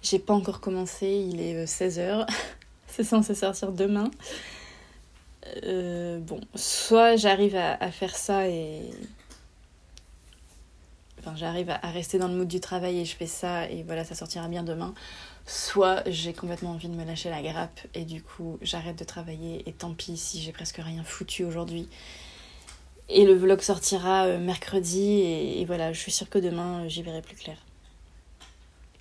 J'ai 0.00 0.18
pas 0.18 0.32
encore 0.32 0.60
commencé, 0.60 1.06
il 1.08 1.42
est 1.42 1.66
16h. 1.66 2.26
c'est 2.86 3.04
censé 3.04 3.34
sortir 3.34 3.72
demain. 3.72 4.10
Euh, 5.64 6.18
bon, 6.20 6.40
soit 6.54 7.16
j'arrive 7.16 7.56
à, 7.56 7.90
faire 7.90 8.16
ça 8.16 8.48
et. 8.48 8.90
Enfin, 11.20 11.34
j'arrive 11.36 11.70
à, 11.70 11.90
rester 11.90 12.18
dans 12.18 12.28
le 12.28 12.34
mood 12.34 12.48
du 12.48 12.60
travail 12.60 13.00
et 13.00 13.04
je 13.04 13.16
fais 13.16 13.26
ça 13.26 13.68
et 13.70 13.82
voilà, 13.82 14.04
ça 14.04 14.14
sortira 14.14 14.48
bien 14.48 14.62
demain. 14.62 14.94
Soit 15.46 16.02
j'ai 16.06 16.32
complètement 16.32 16.70
envie 16.70 16.88
de 16.88 16.94
me 16.94 17.04
lâcher 17.04 17.30
la 17.30 17.42
grappe 17.42 17.80
et 17.94 18.04
du 18.04 18.22
coup 18.22 18.58
j'arrête 18.62 18.98
de 18.98 19.04
travailler 19.04 19.62
et 19.68 19.72
tant 19.72 19.92
pis 19.92 20.16
si 20.16 20.40
j'ai 20.40 20.52
presque 20.52 20.78
rien 20.78 21.04
foutu 21.04 21.44
aujourd'hui. 21.44 21.88
Et 23.10 23.26
le 23.26 23.34
vlog 23.34 23.60
sortira 23.60 24.24
euh, 24.24 24.38
mercredi 24.38 25.02
et, 25.02 25.60
et 25.60 25.64
voilà, 25.66 25.92
je 25.92 26.00
suis 26.00 26.12
sûre 26.12 26.30
que 26.30 26.38
demain 26.38 26.88
j'y 26.88 27.02
verrai 27.02 27.22
plus 27.22 27.36
clair. 27.36 27.58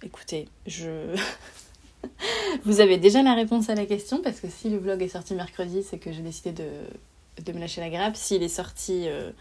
Écoutez, 0.04 0.50
je. 0.68 1.16
Vous 2.66 2.80
avez 2.80 2.98
déjà 2.98 3.24
la 3.24 3.34
réponse 3.34 3.70
à 3.70 3.76
la 3.76 3.86
question 3.86 4.22
parce 4.22 4.40
que 4.40 4.48
si 4.50 4.70
le 4.70 4.78
vlog 4.78 5.02
est 5.02 5.10
sorti 5.10 5.36
mercredi, 5.36 5.84
c'est 5.84 5.98
que 5.98 6.12
j'ai 6.12 6.22
décidé 6.22 6.52
de, 6.52 7.44
de, 7.44 7.54
me 7.54 7.60
lâcher 7.60 7.82
la 7.82 7.90
grappe. 7.90 8.16
S'il 8.16 8.44
est 8.44 8.50
sorti 8.50 9.08
euh, 9.08 9.32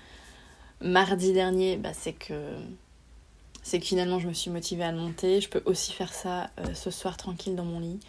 mardi 0.80 1.32
dernier, 1.32 1.76
bah, 1.76 1.92
c'est 1.92 2.12
que 2.12 2.56
c'est 3.62 3.78
que 3.78 3.86
finalement 3.86 4.18
je 4.18 4.26
me 4.26 4.32
suis 4.32 4.50
motivée 4.50 4.84
à 4.84 4.92
le 4.92 4.98
monter. 4.98 5.40
Je 5.40 5.48
peux 5.48 5.62
aussi 5.66 5.92
faire 5.92 6.12
ça 6.12 6.50
euh, 6.58 6.74
ce 6.74 6.90
soir 6.90 7.16
tranquille 7.16 7.54
dans 7.54 7.64
mon 7.64 7.80
lit. 7.80 8.00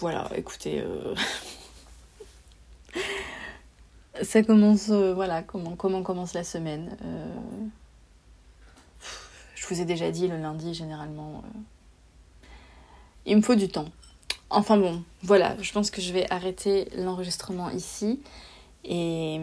Voilà, 0.00 0.30
écoutez, 0.34 0.80
euh, 0.80 1.14
ça 4.22 4.42
commence, 4.42 4.90
voilà, 4.90 5.42
comment, 5.42 5.74
comment 5.74 6.02
commence 6.02 6.34
la 6.34 6.44
semaine. 6.44 6.94
Je 9.54 9.66
vous 9.66 9.80
ai 9.80 9.86
déjà 9.86 10.10
dit 10.10 10.28
le 10.28 10.36
lundi 10.36 10.74
généralement 10.74 11.42
il 13.26 13.36
me 13.36 13.42
faut 13.42 13.54
du 13.54 13.68
temps. 13.68 13.88
Enfin 14.48 14.76
bon, 14.76 15.02
voilà, 15.22 15.56
je 15.60 15.72
pense 15.72 15.90
que 15.90 16.00
je 16.00 16.12
vais 16.12 16.30
arrêter 16.30 16.88
l'enregistrement 16.96 17.70
ici 17.70 18.20
et, 18.84 19.40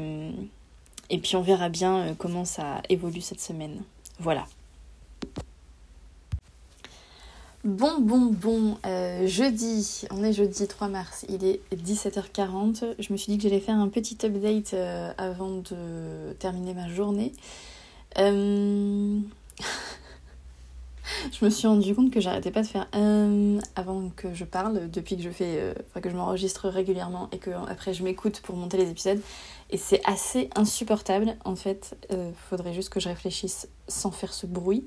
puis 1.21 1.35
on 1.35 1.41
verra 1.41 1.69
bien 1.69 1.97
euh, 1.97 2.13
comment 2.17 2.45
ça 2.45 2.81
évolue 2.89 3.21
cette 3.21 3.41
semaine. 3.41 3.81
Voilà. 4.19 4.45
Bon, 7.65 7.99
bon, 7.99 8.25
bon, 8.25 8.77
euh, 8.85 9.25
jeudi, 9.27 10.05
on 10.11 10.23
est 10.23 10.33
jeudi 10.33 10.67
3 10.67 10.87
mars, 10.89 11.25
il 11.29 11.45
est 11.45 11.61
17h40. 11.73 12.95
Je 12.99 13.13
me 13.13 13.17
suis 13.17 13.31
dit 13.31 13.37
que 13.37 13.43
j'allais 13.43 13.61
faire 13.61 13.75
un 13.75 13.87
petit 13.89 14.17
update 14.25 14.73
euh, 14.73 15.13
avant 15.17 15.57
de 15.57 16.33
terminer 16.39 16.73
ma 16.73 16.89
journée. 16.89 17.31
Je 21.31 21.45
me 21.45 21.49
suis 21.49 21.67
rendu 21.67 21.93
compte 21.95 22.11
que 22.11 22.19
j'arrêtais 22.19 22.51
pas 22.51 22.61
de 22.61 22.67
faire 22.67 22.87
euh, 22.95 23.59
avant 23.75 24.09
que 24.15 24.33
je 24.33 24.45
parle, 24.45 24.89
depuis 24.89 25.17
que 25.17 25.23
je 25.23 25.29
fais, 25.29 25.55
euh, 25.57 25.73
que 26.01 26.09
je 26.09 26.15
m'enregistre 26.15 26.69
régulièrement 26.69 27.29
et 27.31 27.37
que 27.37 27.51
après 27.69 27.93
je 27.93 28.03
m'écoute 28.03 28.41
pour 28.41 28.55
monter 28.55 28.77
les 28.77 28.89
épisodes. 28.89 29.21
Et 29.69 29.77
c'est 29.77 30.01
assez 30.05 30.49
insupportable 30.55 31.35
en 31.45 31.55
fait. 31.55 31.97
Euh, 32.11 32.31
faudrait 32.49 32.73
juste 32.73 32.89
que 32.89 32.99
je 32.99 33.09
réfléchisse 33.09 33.67
sans 33.87 34.11
faire 34.11 34.33
ce 34.33 34.45
bruit. 34.45 34.85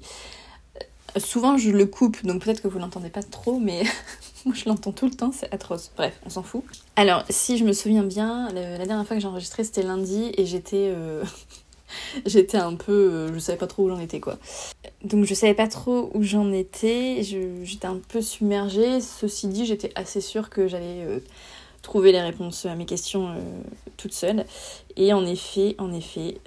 Euh, 1.16 1.20
souvent 1.20 1.56
je 1.56 1.70
le 1.70 1.86
coupe, 1.86 2.24
donc 2.24 2.42
peut-être 2.44 2.62
que 2.62 2.68
vous 2.68 2.78
l'entendez 2.78 3.10
pas 3.10 3.22
trop, 3.22 3.58
mais 3.58 3.82
moi 4.44 4.54
je 4.54 4.68
l'entends 4.68 4.92
tout 4.92 5.06
le 5.06 5.14
temps, 5.14 5.32
c'est 5.32 5.52
atroce. 5.52 5.90
Bref, 5.96 6.18
on 6.24 6.30
s'en 6.30 6.42
fout. 6.42 6.64
Alors, 6.96 7.24
si 7.30 7.58
je 7.58 7.64
me 7.64 7.72
souviens 7.72 8.04
bien, 8.04 8.50
la, 8.52 8.84
dernière 8.84 9.06
fois 9.06 9.16
que 9.16 9.22
j'ai 9.22 9.28
enregistré 9.28 9.64
c'était 9.64 9.82
lundi 9.82 10.32
et 10.36 10.46
j'étais 10.46 10.92
j'étais 12.26 12.58
un 12.58 12.74
peu. 12.74 12.92
Euh, 12.92 13.34
je 13.34 13.38
savais 13.38 13.58
pas 13.58 13.66
trop 13.66 13.84
où 13.84 13.88
j'en 13.88 14.00
étais 14.00 14.20
quoi. 14.20 14.38
Donc 15.02 15.24
je 15.24 15.34
savais 15.34 15.54
pas 15.54 15.68
trop 15.68 16.10
où 16.14 16.22
j'en 16.22 16.52
étais, 16.52 17.22
j'étais 17.22 17.86
un 17.86 18.00
peu 18.08 18.22
submergée. 18.22 19.00
Ceci 19.00 19.48
dit, 19.48 19.66
j'étais 19.66 19.92
assez 19.94 20.20
sûre 20.20 20.50
que 20.50 20.68
j'allais 20.68 21.04
euh, 21.04 21.20
trouver 21.82 22.12
les 22.12 22.20
réponses 22.20 22.66
à 22.66 22.74
mes 22.74 22.86
questions 22.86 23.28
euh, 23.28 23.40
toute 23.96 24.12
seule. 24.12 24.44
Et 24.96 25.12
en 25.12 25.26
effet, 25.26 25.74
en 25.78 25.92
effet, 25.92 26.38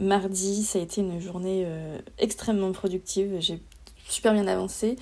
mardi, 0.00 0.62
ça 0.62 0.78
a 0.78 0.82
été 0.82 1.02
une 1.02 1.20
journée 1.20 1.66
extrêmement 2.18 2.72
productive. 2.72 3.36
J'ai 3.40 3.60
super 4.08 4.32
bien 4.32 4.46
avancé. 4.46 4.96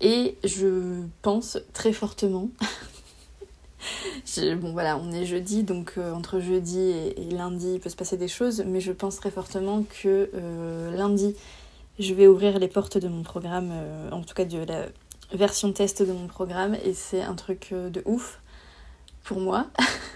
Et 0.00 0.36
je 0.44 1.02
pense 1.22 1.58
très 1.72 1.92
fortement 1.92 2.48
bon 4.56 4.72
voilà, 4.72 4.96
on 4.96 5.12
est 5.12 5.26
jeudi, 5.26 5.62
donc 5.62 5.94
euh, 5.98 6.12
entre 6.12 6.40
jeudi 6.40 6.80
et, 6.80 7.30
lundi, 7.30 7.74
il 7.74 7.80
peut 7.80 7.90
se 7.90 7.96
passer 7.96 8.16
des 8.16 8.28
choses, 8.28 8.62
mais 8.66 8.80
je 8.80 8.92
pense 8.92 9.16
très 9.16 9.30
fortement 9.30 9.84
que 10.02 10.30
euh, 10.34 10.90
lundi, 10.96 11.34
je 11.98 12.14
vais 12.14 12.26
ouvrir 12.26 12.58
les 12.58 12.68
portes 12.68 12.98
de 12.98 13.08
mon 13.08 13.22
programme, 13.22 13.70
euh, 13.72 14.10
en 14.10 14.22
tout 14.22 14.34
cas 14.34 14.44
de 14.44 14.58
la 14.58 14.86
version 15.32 15.72
test 15.72 16.02
de 16.02 16.12
mon 16.12 16.26
programme, 16.26 16.76
et 16.84 16.94
c'est 16.94 17.22
un 17.22 17.34
truc 17.34 17.72
de 17.72 18.02
ouf 18.04 18.40
pour 19.22 19.40
moi. 19.40 19.66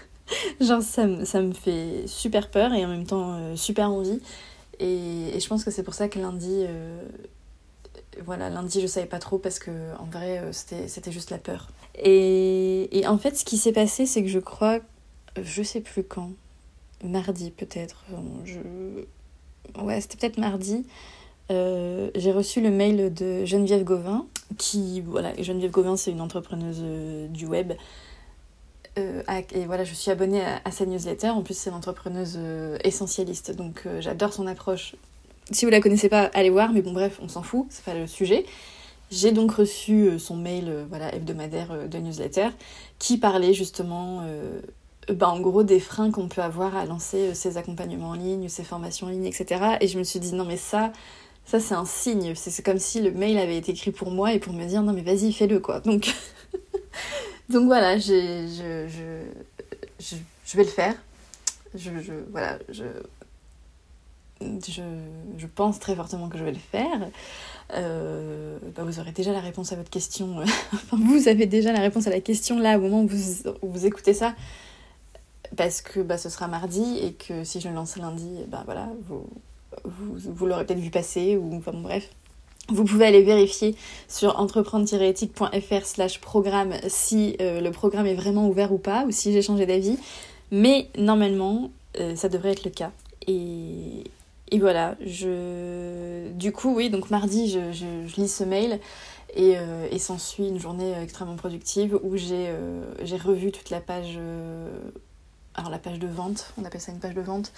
Genre 0.61 0.81
ça, 0.81 1.05
me 1.07 1.53
fait 1.53 2.03
super 2.05 2.51
peur 2.51 2.73
et 2.73 2.85
en 2.85 2.89
même 2.89 3.05
temps 3.05 3.55
super 3.55 3.89
envie. 3.89 4.21
Et, 4.79 5.35
et, 5.35 5.39
je 5.39 5.47
pense 5.47 5.63
que 5.63 5.71
c'est 5.71 5.83
pour 5.83 5.95
ça 5.95 6.07
que 6.07 6.19
lundi, 6.19 6.65
voilà, 8.23 8.49
lundi 8.49 8.79
je 8.79 8.87
savais 8.87 9.07
pas 9.07 9.19
trop 9.19 9.39
parce 9.39 9.57
que 9.57 9.71
en 9.97 10.05
vrai 10.05 10.43
c'était 10.51 11.11
juste 11.11 11.31
la 11.31 11.39
peur. 11.39 11.67
Et, 11.95 13.03
en 13.07 13.17
fait, 13.17 13.35
ce 13.35 13.45
qui 13.45 13.57
s'est 13.57 13.73
passé, 13.73 14.05
c'est 14.05 14.21
que 14.21 14.29
je 14.29 14.39
crois, 14.39 14.79
je 15.41 15.63
sais 15.63 15.81
plus 15.81 16.03
quand, 16.03 16.31
mardi 17.03 17.51
peut-être, 17.51 18.05
je... 18.45 18.59
ouais, 19.81 19.99
c'était 20.01 20.17
peut-être 20.17 20.37
mardi, 20.37 20.85
euh, 21.51 22.11
j'ai 22.15 22.31
reçu 22.31 22.61
le 22.61 22.69
mail 22.69 23.13
de 23.13 23.43
Geneviève 23.45 23.83
Gauvin, 23.83 24.27
qui, 24.57 25.01
voilà, 25.01 25.33
Geneviève 25.41 25.71
Gauvin, 25.71 25.97
c'est 25.97 26.11
une 26.11 26.21
entrepreneuse 26.21 26.81
euh, 26.81 27.27
du 27.27 27.45
web. 27.45 27.73
Euh, 28.97 29.23
et 29.53 29.65
voilà, 29.65 29.83
je 29.83 29.93
suis 29.93 30.11
abonnée 30.11 30.41
à, 30.41 30.71
sa 30.71 30.85
newsletter. 30.85 31.29
En 31.29 31.41
plus, 31.41 31.57
c'est 31.57 31.69
une 31.69 31.75
entrepreneuse 31.75 32.37
essentialiste, 32.83 33.55
donc 33.55 33.87
j'adore 33.99 34.33
son 34.33 34.47
approche. 34.47 34.95
Si 35.51 35.65
vous 35.65 35.71
la 35.71 35.79
connaissez 35.79 36.09
pas, 36.09 36.25
allez 36.33 36.49
voir, 36.49 36.71
mais 36.73 36.81
bon, 36.81 36.91
bref, 36.91 37.19
on 37.21 37.27
s'en 37.27 37.41
fout, 37.41 37.65
c'est 37.69 37.83
pas 37.83 37.93
le 37.93 38.07
sujet. 38.07 38.45
J'ai 39.11 39.31
donc 39.31 39.51
reçu 39.51 40.07
euh, 40.07 40.19
son 40.19 40.35
mail 40.35 40.65
euh, 40.67 40.85
voilà, 40.87 41.13
hebdomadaire 41.13 41.71
euh, 41.71 41.87
de 41.87 41.97
newsletter 41.97 42.49
qui 42.99 43.17
parlait 43.17 43.53
justement 43.53 44.21
bah, 45.09 45.29
en 45.29 45.39
gros 45.39 45.63
des 45.63 45.79
freins 45.79 46.11
qu'on 46.11 46.27
peut 46.27 46.41
avoir 46.41 46.75
à 46.75 46.85
lancer 46.85 47.33
ses 47.33 47.57
accompagnements 47.57 48.09
en 48.09 48.13
ligne, 48.13 48.49
ses 48.49 48.63
formations 48.63 49.07
en 49.07 49.09
ligne, 49.09 49.25
etc. 49.25 49.77
Et 49.81 49.87
je 49.87 49.97
me 49.97 50.03
suis 50.03 50.19
dit 50.19 50.33
non 50.33 50.45
mais 50.45 50.57
ça, 50.57 50.91
ça 51.45 51.59
c'est 51.59 51.73
un 51.73 51.85
signe. 51.85 52.35
C'est 52.35 52.63
comme 52.63 52.77
si 52.77 53.01
le 53.01 53.11
mail 53.11 53.37
avait 53.37 53.57
été 53.57 53.71
écrit 53.71 53.91
pour 53.91 54.11
moi 54.11 54.33
et 54.33 54.39
pour 54.39 54.53
me 54.53 54.65
dire 54.65 54.83
non 54.83 54.93
mais 54.93 55.01
vas-y 55.01 55.31
fais-le 55.31 55.59
quoi. 55.59 55.79
Donc, 55.79 56.13
donc 57.49 57.65
voilà, 57.65 57.97
je, 57.97 58.47
je, 58.47 58.87
je, 59.99 60.15
je, 60.45 60.57
vais 60.57 60.63
le 60.63 60.69
faire. 60.69 60.95
Je, 61.73 61.91
je, 62.01 62.13
voilà, 62.31 62.59
je, 62.69 62.83
je, 64.41 64.81
je 65.37 65.47
pense 65.47 65.79
très 65.79 65.95
fortement 65.95 66.29
que 66.29 66.37
je 66.37 66.43
vais 66.43 66.51
le 66.51 66.57
faire. 66.57 67.09
Euh, 67.73 68.57
bah, 68.75 68.83
vous 68.83 68.99
aurez 68.99 69.11
déjà 69.11 69.31
la 69.31 69.39
réponse 69.39 69.71
à 69.71 69.75
votre 69.75 69.89
question. 69.89 70.37
enfin, 70.73 70.97
vous 70.97 71.27
avez 71.27 71.45
déjà 71.45 71.71
la 71.71 71.79
réponse 71.79 72.07
à 72.07 72.09
la 72.09 72.21
question 72.21 72.59
là 72.59 72.77
au 72.77 72.81
moment 72.81 73.03
où 73.03 73.07
vous, 73.07 73.53
vous 73.61 73.85
écoutez 73.85 74.13
ça. 74.13 74.35
Parce 75.55 75.81
que 75.81 75.99
bah, 75.99 76.17
ce 76.17 76.29
sera 76.29 76.47
mardi 76.47 76.99
et 77.01 77.13
que 77.13 77.43
si 77.43 77.59
je 77.59 77.67
le 77.67 77.75
lance 77.75 77.97
lundi, 77.97 78.29
bah 78.47 78.61
voilà, 78.65 78.89
vous, 79.07 79.25
vous, 79.83 80.33
vous 80.33 80.45
l'aurez 80.45 80.65
peut-être 80.65 80.79
vu 80.79 80.91
passer 80.91 81.37
ou 81.37 81.55
enfin 81.55 81.71
bon, 81.71 81.81
bref. 81.81 82.09
Vous 82.71 82.83
pouvez 82.83 83.07
aller 83.07 83.23
vérifier 83.23 83.75
sur 84.07 84.39
entreprendre-éthique.fr 84.39 85.85
slash 85.85 86.21
programme 86.21 86.75
si 86.87 87.35
euh, 87.41 87.61
le 87.61 87.71
programme 87.71 88.05
est 88.05 88.13
vraiment 88.13 88.47
ouvert 88.47 88.71
ou 88.71 88.77
pas, 88.77 89.05
ou 89.05 89.11
si 89.11 89.33
j'ai 89.33 89.41
changé 89.41 89.65
d'avis. 89.65 89.97
Mais 90.51 90.87
normalement, 90.95 91.71
euh, 91.99 92.15
ça 92.15 92.29
devrait 92.29 92.51
être 92.51 92.65
le 92.65 92.69
cas. 92.69 92.91
Et, 93.27 94.03
et 94.51 94.59
voilà, 94.59 94.95
je... 95.05 96.31
du 96.31 96.51
coup, 96.51 96.73
oui, 96.75 96.89
donc 96.89 97.09
mardi, 97.11 97.49
je, 97.51 98.19
lis 98.19 98.27
ce 98.27 98.43
mail 98.43 98.79
et, 99.35 99.57
euh, 99.57 99.87
et 99.91 99.99
s'ensuit 99.99 100.47
une 100.47 100.59
journée 100.59 100.93
extrêmement 101.01 101.35
productive 101.35 101.99
où 102.01 102.17
j'ai 102.17 102.47
euh, 102.47 102.83
revu 103.23 103.51
toute 103.51 103.69
la 103.69 103.79
page, 103.79 104.15
euh, 104.17 104.67
alors 105.53 105.69
la 105.69 105.77
page 105.77 105.99
de 105.99 106.07
vente, 106.07 106.53
on 106.59 106.65
appelle 106.65 106.81
ça 106.81 106.91
une 106.91 106.99
page 106.99 107.13
de 107.13 107.21
vente, 107.21 107.51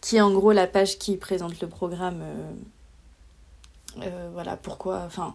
qui 0.00 0.16
est 0.16 0.20
en 0.20 0.30
gros 0.30 0.52
la 0.52 0.68
page 0.68 0.98
qui 0.98 1.16
présente 1.16 1.60
le 1.60 1.68
programme, 1.68 2.22
voilà, 4.32 4.56
pourquoi, 4.56 5.02
enfin, 5.06 5.34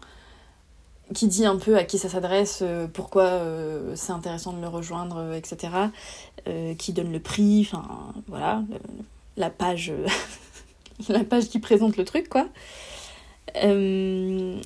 qui 1.13 1.27
dit 1.27 1.45
un 1.45 1.57
peu 1.57 1.75
à 1.75 1.83
qui 1.83 1.97
ça 1.97 2.07
s'adresse, 2.07 2.63
pourquoi 2.93 3.41
c'est 3.95 4.13
intéressant 4.13 4.53
de 4.53 4.61
le 4.61 4.69
rejoindre, 4.69 5.33
etc., 5.33 5.73
qui 6.77 6.93
donne 6.93 7.11
le 7.11 7.19
prix, 7.19 7.67
enfin, 7.69 8.13
voilà, 8.27 8.63
la 9.35 9.49
page 9.49 9.91
la 11.09 11.23
page 11.23 11.49
qui 11.49 11.59
présente 11.59 11.97
le 11.97 12.05
truc, 12.05 12.29
quoi. 12.29 12.47
Euh, 13.63 14.59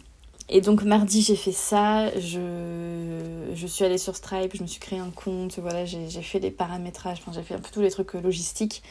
Et 0.50 0.62
donc 0.62 0.84
mardi 0.84 1.22
j'ai 1.22 1.36
fait 1.36 1.52
ça, 1.52 2.10
je, 2.18 3.66
suis 3.68 3.84
allée 3.84 3.98
sur 3.98 4.16
Stripe, 4.16 4.56
je 4.56 4.62
me 4.62 4.68
suis 4.68 4.80
créé 4.80 5.00
un 5.00 5.10
compte, 5.10 5.60
voilà, 5.60 5.84
j'ai 5.86 6.22
fait 6.22 6.40
les 6.40 6.52
paramétrages, 6.52 7.22
j'ai 7.34 7.44
fait 7.44 7.56
un 7.56 7.60
peu 7.60 7.70
tous 7.72 7.82
les 7.82 7.92
trucs 7.92 8.14
logistiques. 8.14 8.82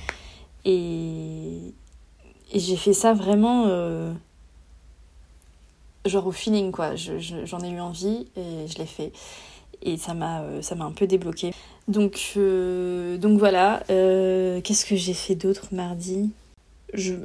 Et, 0.66 1.72
j'ai 2.52 2.76
fait 2.76 2.92
ça 2.92 3.12
vraiment 3.12 3.64
euh, 3.66 4.12
genre 6.04 6.26
au 6.26 6.32
feeling 6.32 6.72
quoi. 6.72 6.94
J'en 6.96 7.60
ai 7.60 7.70
eu 7.70 7.80
envie 7.80 8.26
et 8.36 8.66
je 8.68 8.78
l'ai 8.78 8.86
fait. 8.86 9.12
Et 9.82 9.96
ça 9.96 10.14
m'a 10.14 10.42
euh, 10.42 10.60
un 10.80 10.92
peu 10.92 11.06
débloqué. 11.06 11.52
Donc, 11.88 12.32
euh, 12.36 13.16
donc 13.18 13.38
voilà. 13.38 13.82
Qu'est-ce 13.88 14.84
que 14.84 14.96
j'ai 14.96 15.14
fait 15.14 15.34
d'autre 15.34 15.68
mardi? 15.72 16.30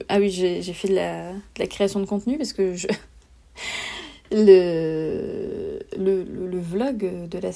Ah 0.10 0.20
oui, 0.20 0.30
j'ai 0.30 0.74
fait 0.74 0.88
de 0.88 0.96
la, 0.96 1.68
création 1.68 2.00
de 2.00 2.06
contenu 2.06 2.38
parce 2.38 2.54
que 2.54 2.76
je... 2.76 2.88
le, 4.32 5.80
le, 5.98 6.24
le, 6.24 6.60
vlog 6.60 7.28
de 7.28 7.38
la, 7.40 7.52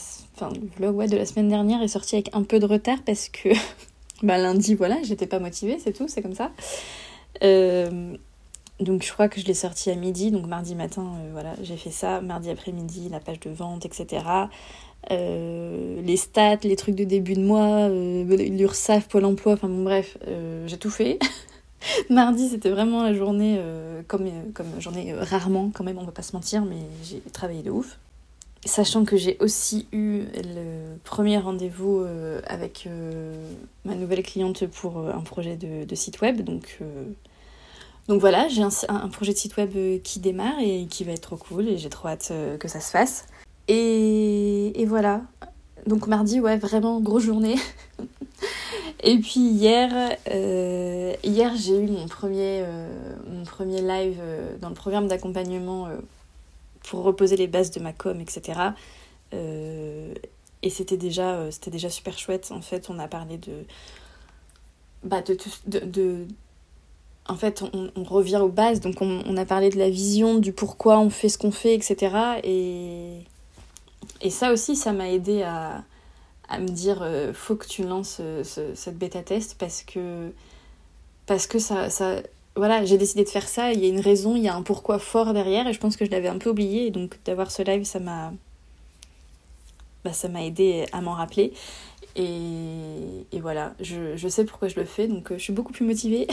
vlog 0.77 0.95
ouais, 0.95 1.07
de 1.07 1.17
la 1.17 1.25
semaine 1.25 1.47
dernière 1.47 1.81
est 1.81 1.87
sorti 1.87 2.15
avec 2.15 2.29
un 2.33 2.43
peu 2.43 2.59
de 2.59 2.65
retard 2.65 2.97
parce 3.05 3.29
que 3.29 3.49
bah, 4.23 4.37
lundi, 4.37 4.75
voilà, 4.75 4.97
j'étais 5.03 5.27
pas 5.27 5.39
motivée, 5.39 5.77
c'est 5.79 5.93
tout, 5.93 6.07
c'est 6.07 6.21
comme 6.21 6.35
ça. 6.35 6.51
Euh, 7.43 8.15
donc 8.79 9.03
je 9.03 9.11
crois 9.11 9.29
que 9.29 9.39
je 9.39 9.45
l'ai 9.45 9.53
sorti 9.53 9.89
à 9.89 9.95
midi, 9.95 10.31
donc 10.31 10.47
mardi 10.47 10.75
matin, 10.75 11.13
euh, 11.19 11.29
voilà, 11.31 11.53
j'ai 11.61 11.77
fait 11.77 11.91
ça. 11.91 12.21
Mardi 12.21 12.49
après-midi, 12.49 13.09
la 13.09 13.19
page 13.19 13.39
de 13.39 13.49
vente, 13.49 13.85
etc. 13.85 14.23
Euh, 15.11 16.01
les 16.01 16.17
stats, 16.17 16.59
les 16.63 16.75
trucs 16.75 16.95
de 16.95 17.03
début 17.03 17.35
de 17.35 17.41
mois, 17.41 17.87
l'URSAF, 17.89 19.07
Pôle 19.07 19.25
emploi, 19.25 19.53
enfin 19.53 19.69
bon 19.69 19.83
bref, 19.83 20.17
j'ai 20.65 20.77
tout 20.77 20.89
fait. 20.89 21.19
mardi, 22.09 22.49
c'était 22.49 22.69
vraiment 22.69 23.03
la 23.03 23.13
journée, 23.13 23.59
comme, 24.07 24.29
comme 24.53 24.67
j'en 24.79 24.93
ai 24.93 25.13
rarement 25.13 25.71
quand 25.73 25.83
même, 25.83 25.97
on 25.97 26.03
va 26.03 26.11
pas 26.11 26.21
se 26.21 26.35
mentir, 26.35 26.63
mais 26.65 26.81
j'ai 27.03 27.21
travaillé 27.31 27.63
de 27.63 27.71
ouf. 27.71 27.97
Sachant 28.65 29.05
que 29.05 29.15
j'ai 29.15 29.37
aussi 29.41 29.87
eu 29.91 30.23
le 30.35 30.97
premier 31.03 31.37
rendez-vous 31.37 32.03
avec 32.47 32.89
ma 33.85 33.95
nouvelle 33.95 34.23
cliente 34.23 34.65
pour 34.65 34.97
un 34.97 35.21
projet 35.21 35.55
de, 35.55 35.95
site 35.95 36.21
web, 36.21 36.41
donc 36.41 36.79
donc 38.07 38.21
voilà, 38.21 38.47
j'ai 38.47 38.61
un, 38.61 39.09
projet 39.09 39.33
de 39.33 39.37
site 39.37 39.57
web 39.57 39.71
euh, 39.75 39.97
qui 39.97 40.19
démarre 40.19 40.59
et 40.59 40.85
qui 40.85 41.03
va 41.03 41.13
être 41.13 41.21
trop 41.21 41.37
cool 41.37 41.67
et 41.67 41.77
j'ai 41.77 41.89
trop 41.89 42.07
hâte 42.07 42.27
euh, 42.31 42.55
que 42.57 42.67
ça 42.67 42.79
se 42.79 42.91
fasse. 42.91 43.25
Et, 43.67 44.85
voilà. 44.87 45.21
Donc 45.87 46.05
mardi, 46.05 46.39
ouais, 46.39 46.57
vraiment 46.57 46.99
grosse 47.01 47.23
journée. 47.23 47.55
et 49.05 49.17
puis 49.19 49.39
hier, 49.39 50.17
euh, 50.29 51.13
hier 51.23 51.55
j'ai 51.55 51.79
eu 51.79 51.87
mon 51.87 52.07
premier, 52.07 52.65
mon 53.27 53.43
premier 53.43 53.81
live 53.81 54.21
dans 54.59 54.69
le 54.69 54.75
programme 54.75 55.07
d'accompagnement 55.07 55.87
pour 56.83 57.03
reposer 57.03 57.37
les 57.37 57.47
bases 57.47 57.71
de 57.71 57.79
ma 57.79 57.93
com, 57.93 58.19
etc. 58.19 58.59
et 59.31 60.69
c'était 60.69 60.97
déjà, 60.97 61.49
déjà 61.67 61.89
super 61.89 62.17
chouette. 62.17 62.51
En 62.51 62.61
fait, 62.61 62.89
on 62.89 62.99
a 62.99 63.07
parlé 63.07 63.37
de, 63.37 63.65
bah, 65.03 65.21
de, 65.21 65.37
de 65.85 66.27
en 67.27 67.35
fait, 67.35 67.63
on, 67.73 68.03
revient 68.03 68.37
aux 68.37 68.49
bases. 68.49 68.81
Donc, 68.81 69.01
on, 69.01 69.37
a 69.37 69.45
parlé 69.45 69.69
de 69.69 69.77
la 69.77 69.89
vision, 69.89 70.37
du 70.37 70.53
pourquoi 70.53 70.99
on 70.99 71.09
fait 71.09 71.29
ce 71.29 71.37
qu'on 71.37 71.51
fait, 71.51 71.73
etc. 71.73 72.15
Et, 72.43 73.21
et 74.21 74.29
ça 74.29 74.51
aussi, 74.51 74.75
ça 74.75 74.93
m'a 74.93 75.09
aidé 75.09 75.41
à, 75.41 75.83
me 76.59 76.67
dire 76.67 76.99
euh, 77.01 77.33
faut 77.33 77.55
que 77.55 77.67
tu 77.67 77.83
lances 77.83 78.17
euh, 78.19 78.43
cette 78.43 78.97
bêta-test 78.97 79.55
parce 79.57 79.83
que, 79.83 80.31
parce 81.25 81.47
que 81.47 81.59
ça, 81.59 81.89
ça. 81.89 82.17
Voilà, 82.57 82.85
j'ai 82.85 82.97
décidé 82.97 83.25
de 83.25 83.29
faire 83.29 83.49
ça. 83.49 83.73
Il 83.73 83.81
y 83.81 83.85
a 83.85 83.89
une 83.89 83.99
raison, 83.99 84.35
il 84.37 84.43
y 84.43 84.47
a 84.47 84.55
un 84.55 84.61
pourquoi 84.61 84.97
fort 84.97 85.33
derrière. 85.33 85.67
Et 85.67 85.73
je 85.73 85.79
pense 85.79 85.97
que 85.97 86.05
je 86.05 86.11
l'avais 86.11 86.29
un 86.29 86.37
peu 86.37 86.51
oublié. 86.51 86.87
Et 86.87 86.91
donc, 86.91 87.17
d'avoir 87.25 87.51
ce 87.51 87.61
live, 87.63 87.83
ça 87.83 87.99
m'a. 87.99 88.31
Bah, 90.05 90.13
ça 90.13 90.29
m'a 90.29 90.43
aidé 90.45 90.85
à 90.93 91.01
m'en 91.01 91.13
rappeler. 91.13 91.51
Et, 92.15 93.25
et 93.31 93.39
voilà, 93.41 93.73
je, 93.81 94.15
je, 94.15 94.27
sais 94.27 94.45
pourquoi 94.45 94.67
je 94.67 94.79
le 94.79 94.85
fais. 94.85 95.07
Donc, 95.07 95.31
euh, 95.31 95.37
je 95.37 95.43
suis 95.43 95.53
beaucoup 95.53 95.73
plus 95.73 95.85
motivée. 95.85 96.27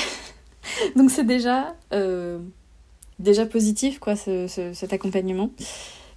Donc 0.96 1.10
c'est 1.10 1.24
déjà, 1.24 1.74
euh, 1.92 2.38
déjà 3.18 3.46
positif, 3.46 3.98
quoi, 3.98 4.14
ce, 4.14 4.46
cet 4.46 4.92
accompagnement. 4.92 5.50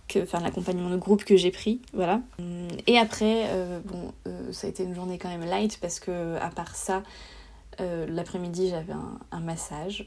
Que, 0.08 0.20
l'accompagnement 0.40 0.90
de 0.90 0.98
groupe 0.98 1.24
que 1.24 1.36
j'ai 1.36 1.52
pris, 1.52 1.82
voilà. 1.94 2.22
Et 2.86 3.00
après, 3.00 3.46
euh, 3.48 3.80
bon, 3.84 4.14
euh, 4.28 4.52
ça 4.52 4.68
a 4.68 4.70
été 4.70 4.84
une 4.84 4.94
journée 4.94 5.18
quand 5.18 5.30
même 5.30 5.44
light 5.44 5.80
parce 5.82 6.00
que, 6.00 6.36
à 6.38 6.50
part 6.50 6.76
ça, 6.76 7.02
l'après-midi, 7.80 8.70
j'avais 8.70 8.94
un, 9.32 9.40
massage. 9.40 10.06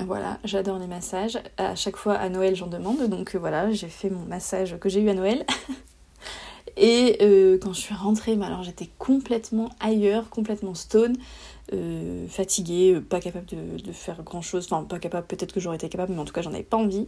Voilà, 0.00 0.38
j'adore 0.44 0.78
les 0.78 0.86
massages. 0.86 1.38
À 1.56 1.74
chaque 1.74 1.96
fois, 1.96 2.14
à 2.14 2.28
Noël, 2.28 2.54
j'en 2.54 2.68
demande. 2.68 3.08
Donc 3.08 3.34
voilà, 3.34 3.72
j'ai 3.72 3.88
fait 3.88 4.10
mon 4.10 4.24
massage 4.26 4.76
que 4.78 4.88
j'ai 4.88 5.00
eu 5.00 5.08
à 5.08 5.14
Noël. 5.14 5.44
Et 6.76 7.16
quand 7.60 7.72
je 7.72 7.80
suis 7.80 7.94
rentrée, 7.94 8.38
alors 8.40 8.62
j'étais 8.62 8.90
complètement 8.98 9.70
ailleurs, 9.80 10.28
complètement 10.30 10.74
stone. 10.74 11.16
Euh, 11.74 12.26
fatiguée, 12.28 12.94
euh, 12.94 13.00
pas 13.02 13.20
capable 13.20 13.44
de, 13.46 13.92
faire 13.92 14.22
grand 14.22 14.40
chose. 14.40 14.66
Enfin, 14.70 14.84
pas 14.84 14.98
capable, 14.98 15.26
peut-être 15.26 15.52
que 15.52 15.60
j'aurais 15.60 15.76
été 15.76 15.88
capable, 15.90 16.14
mais 16.14 16.18
en 16.18 16.24
tout 16.24 16.32
cas, 16.32 16.40
j'en 16.40 16.54
avais 16.54 16.62
pas 16.62 16.78
envie. 16.78 17.06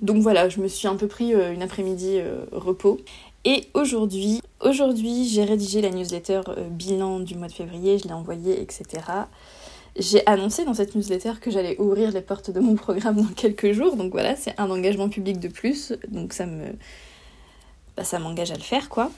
Donc 0.00 0.22
voilà, 0.22 0.48
je 0.48 0.60
me 0.60 0.68
suis 0.68 0.86
un 0.88 0.96
peu 0.96 1.06
pris 1.08 1.34
euh, 1.34 1.52
une 1.52 1.62
après-midi 1.62 2.20
repos. 2.52 2.98
Et 3.44 3.68
aujourd'hui, 3.74 4.40
aujourd'hui, 4.60 5.28
j'ai 5.28 5.44
rédigé 5.44 5.80
la 5.80 5.90
newsletter 5.90 6.40
bilan 6.70 7.20
du 7.20 7.34
mois 7.36 7.48
de 7.48 7.52
février, 7.52 7.98
je 7.98 8.08
l'ai 8.08 8.14
envoyée, 8.14 8.60
etc. 8.60 8.84
J'ai 9.96 10.26
annoncé 10.26 10.64
dans 10.64 10.74
cette 10.74 10.94
newsletter 10.94 11.34
que 11.40 11.50
j'allais 11.50 11.78
ouvrir 11.80 12.10
les 12.12 12.20
portes 12.20 12.50
de 12.50 12.60
mon 12.60 12.74
programme 12.74 13.16
dans 13.16 13.34
quelques 13.34 13.72
jours. 13.72 13.96
Donc 13.96 14.12
voilà, 14.12 14.36
c'est 14.36 14.58
un 14.58 14.70
engagement 14.70 15.08
public 15.08 15.40
de 15.40 15.48
plus. 15.48 15.92
Donc 16.08 16.32
ça 16.32 16.46
me. 16.46 16.66
Bah, 17.96 18.04
ça 18.04 18.20
m'engage 18.20 18.52
à 18.52 18.54
le 18.54 18.62
faire, 18.62 18.88
quoi. 18.88 19.10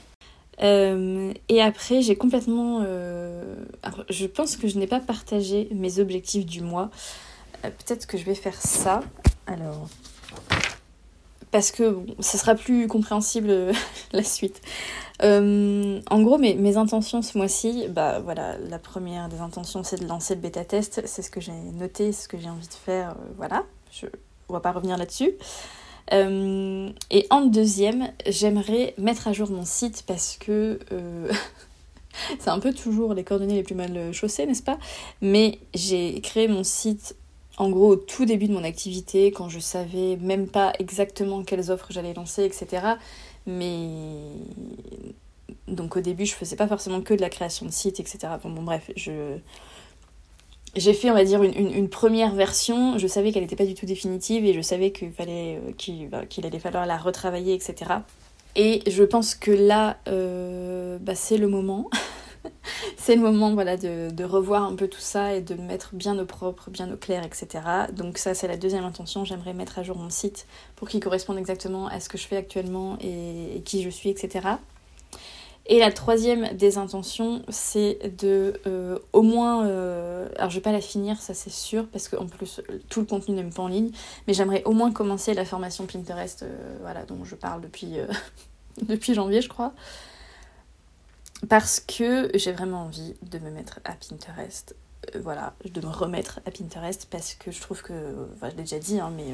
Euh, 0.63 1.33
et 1.49 1.61
après, 1.61 2.01
j'ai 2.01 2.15
complètement... 2.15 2.81
Euh, 2.83 3.55
alors, 3.83 4.05
je 4.09 4.25
pense 4.25 4.57
que 4.57 4.67
je 4.67 4.77
n'ai 4.77 4.87
pas 4.87 4.99
partagé 4.99 5.67
mes 5.71 5.99
objectifs 5.99 6.45
du 6.45 6.61
mois. 6.61 6.89
Euh, 7.63 7.69
peut-être 7.69 8.07
que 8.07 8.17
je 8.17 8.23
vais 8.23 8.35
faire 8.35 8.59
ça. 8.59 9.01
Alors... 9.47 9.87
Parce 11.51 11.71
que 11.71 11.89
bon, 11.89 12.05
ça 12.19 12.37
sera 12.37 12.55
plus 12.55 12.87
compréhensible 12.87 13.71
la 14.13 14.23
suite. 14.23 14.61
en 15.21 16.21
gros, 16.21 16.37
mes, 16.37 16.77
intentions 16.77 17.21
ce 17.21 17.37
mois-ci, 17.37 17.87
bah 17.89 18.19
voilà, 18.19 18.57
la 18.57 18.79
première 18.79 19.29
des 19.29 19.39
intentions 19.39 19.83
c'est 19.83 20.01
de 20.01 20.07
lancer 20.07 20.35
le 20.35 20.41
bêta 20.41 20.63
test. 20.65 21.01
C'est 21.05 21.21
ce 21.21 21.29
que 21.29 21.41
j'ai 21.41 21.53
noté, 21.77 22.11
ce 22.11 22.27
que 22.27 22.37
j'ai 22.37 22.49
envie 22.49 22.67
de 22.67 22.73
faire. 22.73 23.15
voilà, 23.37 23.63
je, 23.91 24.07
on 24.49 24.53
va 24.53 24.59
pas 24.59 24.71
revenir 24.71 24.97
là-dessus. 24.97 25.33
Euh, 26.13 26.89
et 27.09 27.27
en 27.29 27.41
deuxième, 27.41 28.11
j'aimerais 28.27 28.93
mettre 28.97 29.27
à 29.27 29.33
jour 29.33 29.49
mon 29.49 29.65
site 29.65 30.03
parce 30.05 30.37
que 30.37 30.79
euh, 30.91 31.31
c'est 32.39 32.49
un 32.49 32.59
peu 32.59 32.73
toujours 32.73 33.13
les 33.13 33.23
coordonnées 33.23 33.55
les 33.55 33.63
plus 33.63 33.75
mal 33.75 34.13
chaussées, 34.13 34.45
n'est-ce 34.45 34.63
pas? 34.63 34.77
Mais 35.21 35.59
j'ai 35.73 36.19
créé 36.21 36.47
mon 36.47 36.63
site 36.63 37.15
en 37.57 37.69
gros 37.69 37.89
au 37.89 37.95
tout 37.95 38.25
début 38.25 38.47
de 38.47 38.53
mon 38.53 38.63
activité, 38.63 39.31
quand 39.31 39.49
je 39.49 39.59
savais 39.59 40.17
même 40.21 40.47
pas 40.47 40.73
exactement 40.79 41.43
quelles 41.43 41.71
offres 41.71 41.87
j'allais 41.89 42.13
lancer, 42.13 42.43
etc. 42.43 42.95
Mais 43.45 43.87
donc 45.67 45.95
au 45.97 46.01
début, 46.01 46.25
je 46.25 46.33
faisais 46.33 46.55
pas 46.55 46.67
forcément 46.67 47.01
que 47.01 47.13
de 47.13 47.21
la 47.21 47.29
création 47.29 47.65
de 47.65 47.71
site, 47.71 47.99
etc. 47.99 48.19
Bon, 48.43 48.49
bon 48.49 48.63
bref, 48.63 48.91
je 48.95 49.37
j'ai 50.75 50.93
fait, 50.93 51.11
on 51.11 51.13
va 51.13 51.25
dire, 51.25 51.43
une, 51.43 51.89
première 51.89 52.33
version. 52.33 52.97
Je 52.97 53.05
savais 53.07 53.31
qu'elle 53.31 53.43
n'était 53.43 53.57
pas 53.57 53.65
du 53.65 53.73
tout 53.73 53.85
définitive 53.85 54.45
et 54.45 54.53
je 54.53 54.61
savais 54.61 54.91
qu'il 54.91 55.11
fallait 55.11 55.57
euh, 55.57 56.07
bah, 56.09 56.25
qu'il 56.25 56.45
allait 56.45 56.59
falloir 56.59 56.85
la 56.85 56.97
retravailler, 56.97 57.53
etc. 57.53 57.91
Et 58.55 58.81
je 58.87 59.03
pense 59.03 59.35
que 59.35 59.51
là, 59.51 59.97
euh, 60.07 60.97
bah, 61.01 61.15
c'est 61.15 61.37
le 61.37 61.47
moment. 61.47 61.89
c'est 62.97 63.15
le 63.15 63.21
moment 63.21 63.53
voilà, 63.53 63.77
de, 63.77 64.23
revoir 64.23 64.63
un 64.63 64.75
peu 64.75 64.87
tout 64.87 64.99
ça 64.99 65.35
et 65.35 65.41
de 65.41 65.55
mettre 65.55 65.95
bien 65.95 66.17
au 66.19 66.25
propre, 66.25 66.69
bien 66.69 66.91
au 66.91 66.97
clair, 66.97 67.23
etc. 67.23 67.47
Donc 67.93 68.17
ça, 68.17 68.33
c'est 68.33 68.47
la 68.47 68.57
deuxième 68.57 68.85
intention. 68.85 69.25
J'aimerais 69.25 69.53
mettre 69.53 69.79
à 69.79 69.83
jour 69.83 69.97
mon 69.97 70.09
site 70.09 70.47
pour 70.75 70.87
qu'il 70.87 70.99
corresponde 70.99 71.37
exactement 71.37 71.87
à 71.87 71.99
ce 71.99 72.09
que 72.09 72.17
je 72.17 72.27
fais 72.27 72.37
actuellement 72.37 72.97
et 73.01 73.61
qui 73.65 73.83
je 73.83 73.89
suis, 73.89 74.09
etc. 74.09 74.57
Et 75.67 75.79
la 75.79 75.91
troisième 75.91 76.53
des 76.57 76.77
intentions, 76.77 77.43
c'est 77.49 78.17
de 78.17 78.59
euh, 78.65 78.97
au 79.13 79.21
moins, 79.21 79.65
euh, 79.67 80.27
alors 80.37 80.49
je 80.49 80.55
vais 80.55 80.61
pas 80.61 80.71
la 80.71 80.81
finir, 80.81 81.21
ça 81.21 81.33
c'est 81.33 81.51
sûr, 81.51 81.87
parce 81.87 82.09
qu'en 82.09 82.25
plus 82.25 82.61
tout 82.89 82.99
le 82.99 83.05
contenu 83.05 83.35
n'est 83.35 83.43
pas 83.43 83.61
en 83.61 83.67
ligne, 83.67 83.91
mais 84.27 84.33
j'aimerais 84.33 84.63
au 84.65 84.71
moins 84.71 84.91
commencer 84.91 85.33
la 85.35 85.45
formation 85.45 85.85
Pinterest, 85.85 86.43
euh, 86.43 86.77
voilà, 86.81 87.05
dont 87.05 87.23
je 87.23 87.35
parle 87.35 87.61
depuis 87.61 87.95
janvier, 89.13 89.41
je 89.41 89.49
crois, 89.49 89.73
parce 91.49 91.79
que 91.79 92.29
j'ai 92.35 92.51
vraiment 92.51 92.83
envie 92.83 93.15
de 93.23 93.39
me 93.39 93.49
mettre 93.49 93.79
à 93.83 93.93
Pinterest, 93.93 94.75
voilà, 95.19 95.53
de 95.65 95.81
me 95.81 95.91
remettre 95.91 96.39
à 96.45 96.51
Pinterest, 96.51 97.07
parce 97.09 97.33
que 97.33 97.51
je 97.51 97.59
trouve 97.61 97.81
que, 97.81 97.93
enfin, 98.35 98.49
je 98.49 98.55
l'ai 98.55 98.63
déjà 98.63 98.79
dit, 98.79 98.99
hein, 98.99 99.11
mais 99.15 99.33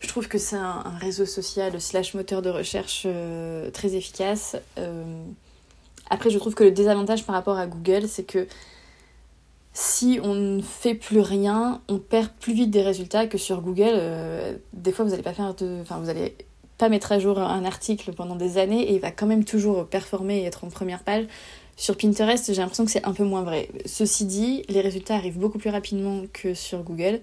je 0.00 0.08
trouve 0.08 0.28
que 0.28 0.38
c'est 0.38 0.56
un, 0.56 0.82
réseau 0.98 1.26
social 1.26 1.78
slash 1.80 2.14
moteur 2.14 2.42
de 2.42 2.50
recherche 2.50 3.02
euh, 3.06 3.70
très 3.70 3.94
efficace. 3.94 4.56
Euh, 4.78 5.22
après, 6.08 6.30
je 6.30 6.38
trouve 6.38 6.54
que 6.54 6.64
le 6.64 6.70
désavantage 6.70 7.24
par 7.24 7.34
rapport 7.34 7.58
à 7.58 7.66
Google, 7.66 8.08
c'est 8.08 8.24
que 8.24 8.48
si 9.72 10.18
on 10.22 10.34
ne 10.34 10.62
fait 10.62 10.94
plus 10.94 11.20
rien, 11.20 11.82
on 11.88 11.98
perd 11.98 12.30
plus 12.40 12.54
vite 12.54 12.70
des 12.70 12.82
résultats 12.82 13.26
que 13.26 13.38
sur 13.38 13.60
Google. 13.60 13.92
Euh, 13.92 14.56
des 14.72 14.90
fois, 14.90 15.04
vous 15.04 15.12
n'allez 15.12 15.22
pas 15.22 15.34
faire 15.34 15.54
de, 15.54 15.80
enfin, 15.82 15.98
vous 15.98 16.08
allez 16.08 16.34
pas 16.80 16.88
mettre 16.88 17.12
à 17.12 17.18
jour 17.18 17.38
un 17.38 17.64
article 17.64 18.12
pendant 18.12 18.36
des 18.36 18.56
années 18.56 18.82
et 18.82 18.94
il 18.94 19.00
va 19.00 19.10
quand 19.10 19.26
même 19.26 19.44
toujours 19.44 19.86
performer 19.86 20.38
et 20.38 20.44
être 20.44 20.64
en 20.64 20.68
première 20.68 21.04
page. 21.04 21.26
Sur 21.76 21.96
Pinterest, 21.96 22.52
j'ai 22.52 22.60
l'impression 22.60 22.84
que 22.84 22.90
c'est 22.90 23.06
un 23.06 23.12
peu 23.12 23.24
moins 23.24 23.42
vrai. 23.42 23.68
Ceci 23.84 24.24
dit, 24.24 24.64
les 24.68 24.80
résultats 24.80 25.14
arrivent 25.14 25.38
beaucoup 25.38 25.58
plus 25.58 25.70
rapidement 25.70 26.22
que 26.32 26.54
sur 26.54 26.82
Google 26.82 27.20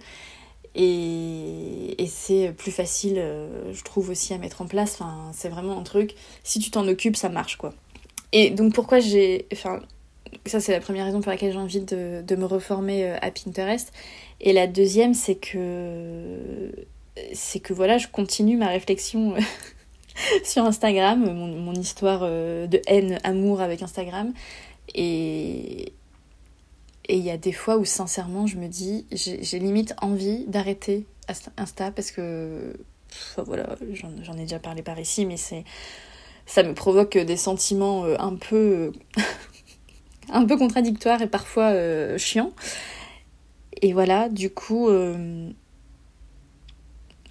et, 0.75 2.01
et 2.01 2.07
c'est 2.07 2.53
plus 2.55 2.71
facile, 2.71 3.15
euh, 3.17 3.73
je 3.73 3.83
trouve 3.83 4.11
aussi 4.11 4.33
à 4.33 4.37
mettre 4.37 4.61
en 4.61 4.67
place. 4.67 4.93
Enfin, 4.93 5.31
c'est 5.33 5.49
vraiment 5.49 5.77
un 5.77 5.83
truc. 5.83 6.13
Si 6.43 6.59
tu 6.59 6.69
t'en 6.69 6.87
occupes, 6.87 7.15
ça 7.15 7.29
marche 7.29 7.57
quoi. 7.57 7.73
Et 8.31 8.51
donc 8.51 8.73
pourquoi 8.73 8.99
j'ai, 8.99 9.47
enfin, 9.53 9.79
ça 10.45 10.59
c'est 10.59 10.71
la 10.71 10.79
première 10.79 11.05
raison 11.05 11.21
pour 11.21 11.31
laquelle 11.31 11.51
j'ai 11.51 11.57
envie 11.57 11.81
de, 11.81 12.21
de, 12.21 12.35
me 12.35 12.45
reformer 12.45 13.05
euh, 13.05 13.17
à 13.21 13.31
Pinterest. 13.31 13.91
Et 14.39 14.53
la 14.53 14.67
deuxième, 14.67 15.15
c'est 15.15 15.35
que 15.35 16.71
c'est 17.33 17.59
que 17.59 17.73
voilà, 17.73 17.97
je 17.97 18.07
continue 18.07 18.57
ma 18.57 18.67
réflexion 18.67 19.35
euh, 19.35 19.39
sur 20.43 20.63
Instagram, 20.63 21.31
mon, 21.31 21.73
histoire 21.73 22.21
euh, 22.23 22.67
de 22.67 22.81
haine, 22.87 23.19
amour 23.23 23.61
avec 23.61 23.81
Instagram. 23.81 24.33
Et 24.95 25.93
et 27.09 27.15
il 27.15 27.23
y 27.23 27.31
a 27.31 27.37
des 27.37 27.53
fois 27.53 27.77
où 27.77 27.85
sincèrement 27.85 28.47
je 28.47 28.57
me 28.57 28.67
dis, 28.67 29.05
j'ai 29.11 29.59
limite 29.59 29.93
envie 30.01 30.43
d'arrêter 30.47 31.05
Insta 31.55 31.89
parce 31.89 32.11
que 32.11 32.73
voilà, 33.37 33.77
j'en 33.93 34.33
ai 34.33 34.41
déjà 34.41 34.59
parlé 34.59 34.81
par 34.81 34.99
ici, 34.99 35.25
mais 35.25 35.37
c'est 35.37 35.63
ça 36.45 36.63
me 36.63 36.73
provoque 36.73 37.17
des 37.17 37.37
sentiments 37.37 38.03
un 38.03 38.35
peu 38.35 38.91
un 40.29 40.45
peu 40.45 40.57
contradictoire 40.57 41.21
et 41.21 41.27
parfois 41.27 41.71
euh, 41.71 42.17
chiant. 42.17 42.51
Et 43.81 43.93
voilà, 43.93 44.29
du 44.29 44.49
coup, 44.49 44.89
euh, 44.89 45.49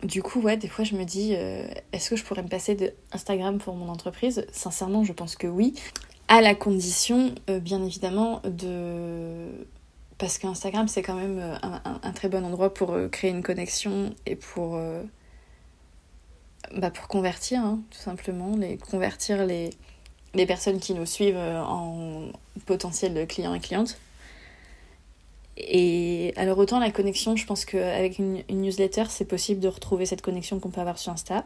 du 0.06 0.22
coup, 0.22 0.40
ouais, 0.40 0.56
des 0.56 0.68
fois 0.68 0.84
je 0.84 0.94
me 0.94 1.04
dis, 1.04 1.34
euh, 1.34 1.66
est-ce 1.92 2.10
que 2.10 2.16
je 2.16 2.24
pourrais 2.24 2.42
me 2.42 2.48
passer 2.48 2.74
de 2.74 2.92
Instagram 3.12 3.58
pour 3.58 3.74
mon 3.74 3.88
entreprise? 3.88 4.46
Sincèrement, 4.52 5.04
je 5.04 5.12
pense 5.12 5.36
que 5.36 5.46
oui, 5.46 5.74
à 6.28 6.40
la 6.40 6.54
condition, 6.54 7.34
bien 7.60 7.82
évidemment, 7.84 8.40
de 8.44 9.48
parce 10.18 10.38
qu'Instagram 10.38 10.88
c'est 10.88 11.02
quand 11.02 11.14
même 11.14 11.38
un, 11.62 12.00
un, 12.02 12.12
très 12.12 12.30
bon 12.30 12.44
endroit 12.44 12.72
pour 12.72 12.96
créer 13.10 13.30
une 13.30 13.42
connexion 13.42 14.14
et 14.24 14.34
pour 14.34 14.78
bah, 16.74 16.90
pour 16.90 17.08
convertir 17.08 17.60
hein, 17.60 17.80
tout 17.90 17.98
simplement 17.98 18.56
convertir 18.90 19.46
les 19.46 20.46
personnes 20.46 20.80
qui 20.80 20.94
nous 20.94 21.06
suivent 21.06 21.36
euh, 21.36 21.62
en 21.62 22.30
potentiel 22.66 23.26
clients 23.26 23.54
et 23.54 23.60
clientes. 23.60 23.98
Et 25.56 26.32
alors 26.36 26.58
autant 26.58 26.78
la 26.78 26.90
connexion, 26.90 27.34
je 27.36 27.46
pense 27.46 27.64
qu'avec 27.64 28.18
une, 28.18 28.42
une 28.48 28.62
newsletter, 28.62 29.04
c'est 29.08 29.24
possible 29.24 29.60
de 29.60 29.68
retrouver 29.68 30.06
cette 30.06 30.22
connexion 30.22 30.60
qu'on 30.60 30.70
peut 30.70 30.80
avoir 30.80 30.98
sur 30.98 31.12
Insta. 31.12 31.44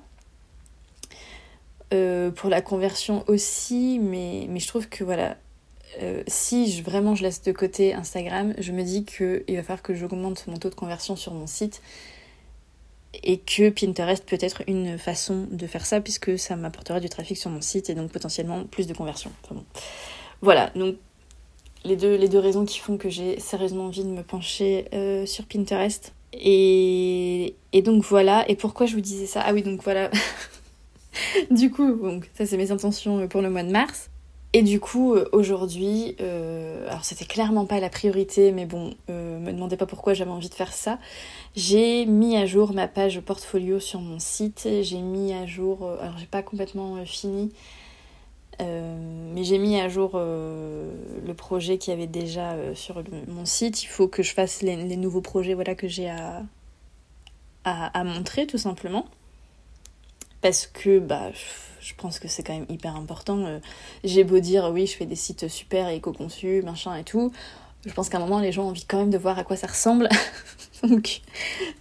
Euh, 1.92 2.30
pour 2.30 2.50
la 2.50 2.60
conversion 2.60 3.24
aussi, 3.26 3.98
mais, 4.00 4.46
mais 4.48 4.60
je 4.60 4.68
trouve 4.68 4.88
que 4.88 5.02
voilà, 5.02 5.36
euh, 6.00 6.22
si 6.28 6.70
je, 6.70 6.84
vraiment 6.84 7.16
je 7.16 7.24
laisse 7.24 7.42
de 7.42 7.50
côté 7.50 7.94
Instagram, 7.94 8.54
je 8.58 8.70
me 8.70 8.84
dis 8.84 9.04
qu'il 9.04 9.42
va 9.48 9.62
falloir 9.62 9.82
que 9.82 9.94
j'augmente 9.94 10.46
mon 10.46 10.56
taux 10.56 10.70
de 10.70 10.76
conversion 10.76 11.16
sur 11.16 11.34
mon 11.34 11.48
site 11.48 11.82
et 13.24 13.38
que 13.38 13.70
Pinterest 13.70 14.24
peut 14.24 14.38
être 14.40 14.62
une 14.68 14.98
façon 14.98 15.48
de 15.50 15.66
faire 15.66 15.84
ça 15.84 16.00
puisque 16.00 16.38
ça 16.38 16.54
m'apportera 16.54 17.00
du 17.00 17.08
trafic 17.08 17.36
sur 17.36 17.50
mon 17.50 17.60
site 17.60 17.90
et 17.90 17.94
donc 17.94 18.12
potentiellement 18.12 18.62
plus 18.64 18.86
de 18.86 18.94
conversion. 18.94 19.32
Voilà, 20.42 20.70
donc 20.76 20.94
les 21.84 21.96
deux, 21.96 22.16
les 22.16 22.28
deux 22.28 22.38
raisons 22.38 22.64
qui 22.64 22.78
font 22.78 22.96
que 22.96 23.08
j'ai 23.08 23.38
sérieusement 23.40 23.86
envie 23.86 24.04
de 24.04 24.10
me 24.10 24.22
pencher 24.22 24.86
euh, 24.92 25.26
sur 25.26 25.46
Pinterest. 25.46 26.12
Et, 26.32 27.54
et 27.72 27.82
donc 27.82 28.04
voilà, 28.04 28.48
et 28.48 28.54
pourquoi 28.54 28.86
je 28.86 28.94
vous 28.94 29.00
disais 29.00 29.26
ça? 29.26 29.42
Ah 29.44 29.52
oui, 29.52 29.62
donc 29.62 29.82
voilà. 29.82 30.10
du 31.50 31.70
coup, 31.70 31.94
donc, 31.94 32.30
ça 32.34 32.46
c'est 32.46 32.56
mes 32.56 32.70
intentions 32.70 33.26
pour 33.28 33.42
le 33.42 33.50
mois 33.50 33.62
de 33.62 33.70
mars. 33.70 34.10
Et 34.52 34.62
du 34.62 34.80
coup, 34.80 35.14
euh, 35.14 35.28
aujourd'hui, 35.30 36.16
euh, 36.20 36.88
alors 36.88 37.04
c'était 37.04 37.24
clairement 37.24 37.66
pas 37.66 37.78
la 37.78 37.88
priorité, 37.88 38.50
mais 38.50 38.66
bon, 38.66 38.94
euh, 39.08 39.38
me 39.38 39.52
demandez 39.52 39.76
pas 39.76 39.86
pourquoi 39.86 40.12
j'avais 40.12 40.32
envie 40.32 40.48
de 40.48 40.54
faire 40.54 40.72
ça. 40.72 40.98
J'ai 41.54 42.04
mis 42.04 42.36
à 42.36 42.46
jour 42.46 42.72
ma 42.72 42.88
page 42.88 43.20
portfolio 43.20 43.78
sur 43.78 44.00
mon 44.00 44.18
site. 44.18 44.68
J'ai 44.82 44.98
mis 45.02 45.32
à 45.32 45.46
jour, 45.46 45.84
euh, 45.84 46.00
alors 46.00 46.18
j'ai 46.18 46.26
pas 46.26 46.42
complètement 46.42 46.96
fini, 47.04 47.52
mais 48.60 49.44
j'ai 49.44 49.58
mis 49.58 49.80
à 49.80 49.88
jour 49.88 50.12
le 50.14 51.32
projet 51.36 51.78
qui 51.78 51.90
avait 51.90 52.06
déjà 52.06 52.56
sur 52.74 53.02
mon 53.28 53.44
site. 53.46 53.82
Il 53.82 53.86
faut 53.86 54.08
que 54.08 54.22
je 54.22 54.32
fasse 54.32 54.62
les, 54.62 54.96
nouveaux 54.96 55.20
projets 55.20 55.54
voilà, 55.54 55.74
que 55.74 55.88
j'ai 55.88 56.08
à, 56.08 56.42
à, 57.64 57.98
à 57.98 58.04
montrer 58.04 58.46
tout 58.46 58.58
simplement. 58.58 59.06
Parce 60.40 60.66
que 60.66 60.98
bah 60.98 61.30
je 61.80 61.94
pense 61.94 62.18
que 62.18 62.28
c'est 62.28 62.42
quand 62.42 62.54
même 62.54 62.66
hyper 62.68 62.94
important. 62.96 63.38
Euh, 63.46 63.58
j'ai 64.04 64.24
beau 64.24 64.38
dire 64.38 64.70
oui, 64.72 64.86
je 64.86 64.96
fais 64.96 65.06
des 65.06 65.16
sites 65.16 65.48
super 65.48 65.88
éco-conçus, 65.88 66.62
machin 66.62 66.94
et 66.96 67.04
tout. 67.04 67.32
Je 67.86 67.92
pense 67.92 68.08
qu'à 68.08 68.18
un 68.18 68.20
moment, 68.20 68.40
les 68.40 68.52
gens 68.52 68.64
ont 68.64 68.68
envie 68.68 68.84
quand 68.84 68.98
même 68.98 69.10
de 69.10 69.18
voir 69.18 69.38
à 69.38 69.44
quoi 69.44 69.56
ça 69.56 69.66
ressemble. 69.66 70.08
donc, 70.82 71.20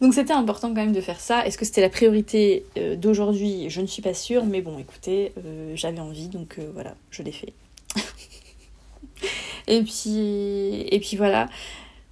donc 0.01 0.13
c'était 0.13 0.33
important 0.33 0.69
quand 0.69 0.81
même 0.81 0.93
de 0.93 1.01
faire 1.01 1.19
ça. 1.19 1.45
Est-ce 1.45 1.57
que 1.57 1.65
c'était 1.65 1.81
la 1.81 1.89
priorité 1.89 2.65
euh, 2.77 2.95
d'aujourd'hui? 2.95 3.69
Je 3.69 3.81
ne 3.81 3.87
suis 3.87 4.01
pas 4.01 4.13
sûre, 4.13 4.45
mais 4.45 4.61
bon, 4.61 4.77
écoutez, 4.79 5.33
euh, 5.45 5.73
j'avais 5.75 5.99
envie, 5.99 6.29
donc 6.29 6.59
voilà, 6.73 6.95
je 7.11 7.23
l'ai 7.23 7.31
fait. 7.31 7.53
et 9.67 9.83
puis, 9.83 10.87
et 10.89 10.99
puis 10.99 11.17
voilà. 11.17 11.49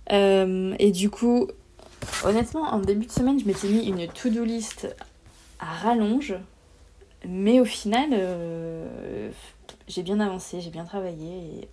et 0.09 0.91
du 0.91 1.09
coup, 1.09 1.47
honnêtement, 2.23 2.63
en 2.63 2.79
début 2.79 3.05
de 3.05 3.11
semaine, 3.11 3.39
je 3.39 3.45
m'étais 3.45 3.67
mis 3.67 3.87
une 3.87 4.07
to-do 4.07 4.43
list 4.43 4.87
à 5.59 5.65
rallonge 5.65 6.35
mais 7.25 7.59
au 7.59 7.65
final, 7.65 8.09
euh, 8.13 9.29
j'ai 9.87 10.03
bien 10.03 10.19
avancé, 10.19 10.61
j'ai 10.61 10.69
bien 10.69 10.85
travaillé. 10.85 11.67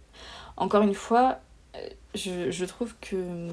Encore 0.57 0.83
une 0.83 0.94
fois, 0.94 1.31
euh, 1.33 1.35
je, 2.14 2.64
trouve 2.64 2.94
que 3.00 3.48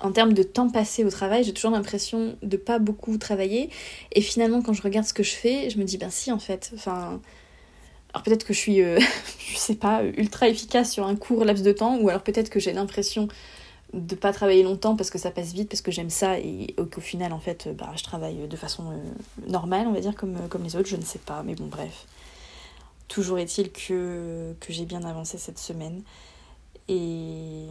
en 0.00 0.12
termes 0.12 0.32
de 0.32 0.42
temps 0.42 0.70
passé 0.70 1.04
au 1.04 1.10
travail, 1.10 1.44
j'ai 1.44 1.52
toujours 1.52 1.72
l'impression 1.72 2.36
de 2.42 2.56
pas 2.56 2.78
beaucoup 2.78 3.18
travailler. 3.18 3.70
Et 4.12 4.20
finalement, 4.20 4.62
quand 4.62 4.72
je 4.72 4.82
regarde 4.82 5.06
ce 5.06 5.12
que 5.12 5.22
je 5.22 5.32
fais, 5.32 5.70
je 5.70 5.78
me 5.78 5.84
dis, 5.84 5.98
ben 5.98 6.10
si, 6.10 6.32
en 6.32 6.38
fait. 6.38 6.72
Enfin, 6.74 7.20
alors 8.12 8.22
peut-être 8.22 8.44
que 8.44 8.52
je 8.52 8.58
suis, 8.58 8.82
euh, 8.82 8.98
je 9.52 9.56
sais 9.56 9.74
pas, 9.74 10.02
ultra 10.04 10.48
efficace 10.48 10.92
sur 10.92 11.06
un 11.06 11.16
court 11.16 11.44
laps 11.44 11.64
de 11.64 11.72
temps, 11.72 11.98
ou 11.98 12.08
alors 12.08 12.22
peut-être 12.22 12.50
que 12.50 12.60
j'ai 12.60 12.72
l'impression 12.72 13.28
de 13.92 14.14
pas 14.14 14.32
travailler 14.32 14.62
longtemps 14.62 14.94
parce 14.94 15.10
que 15.10 15.18
ça 15.18 15.32
passe 15.32 15.52
vite, 15.52 15.68
parce 15.68 15.82
que 15.82 15.90
j'aime 15.90 16.10
ça 16.10 16.38
et 16.38 16.74
qu'au 16.92 17.00
final, 17.00 17.32
en 17.32 17.40
fait, 17.40 17.68
bah, 17.76 17.92
je 17.96 18.04
travaille 18.04 18.46
de 18.48 18.56
façon 18.56 18.84
euh, 18.90 19.50
normale, 19.50 19.86
on 19.88 19.92
va 19.92 20.00
dire, 20.00 20.14
comme, 20.14 20.48
comme 20.48 20.62
les 20.62 20.76
autres, 20.76 20.88
je 20.88 20.96
ne 20.96 21.02
sais 21.02 21.18
pas, 21.18 21.42
mais 21.44 21.54
bon, 21.54 21.66
bref. 21.66 22.06
Toujours 23.08 23.38
est-il 23.38 23.72
que, 23.72 24.54
que 24.60 24.72
j'ai 24.72 24.84
bien 24.84 25.02
avancé 25.02 25.36
cette 25.36 25.58
semaine. 25.58 26.02
Et, 26.90 27.66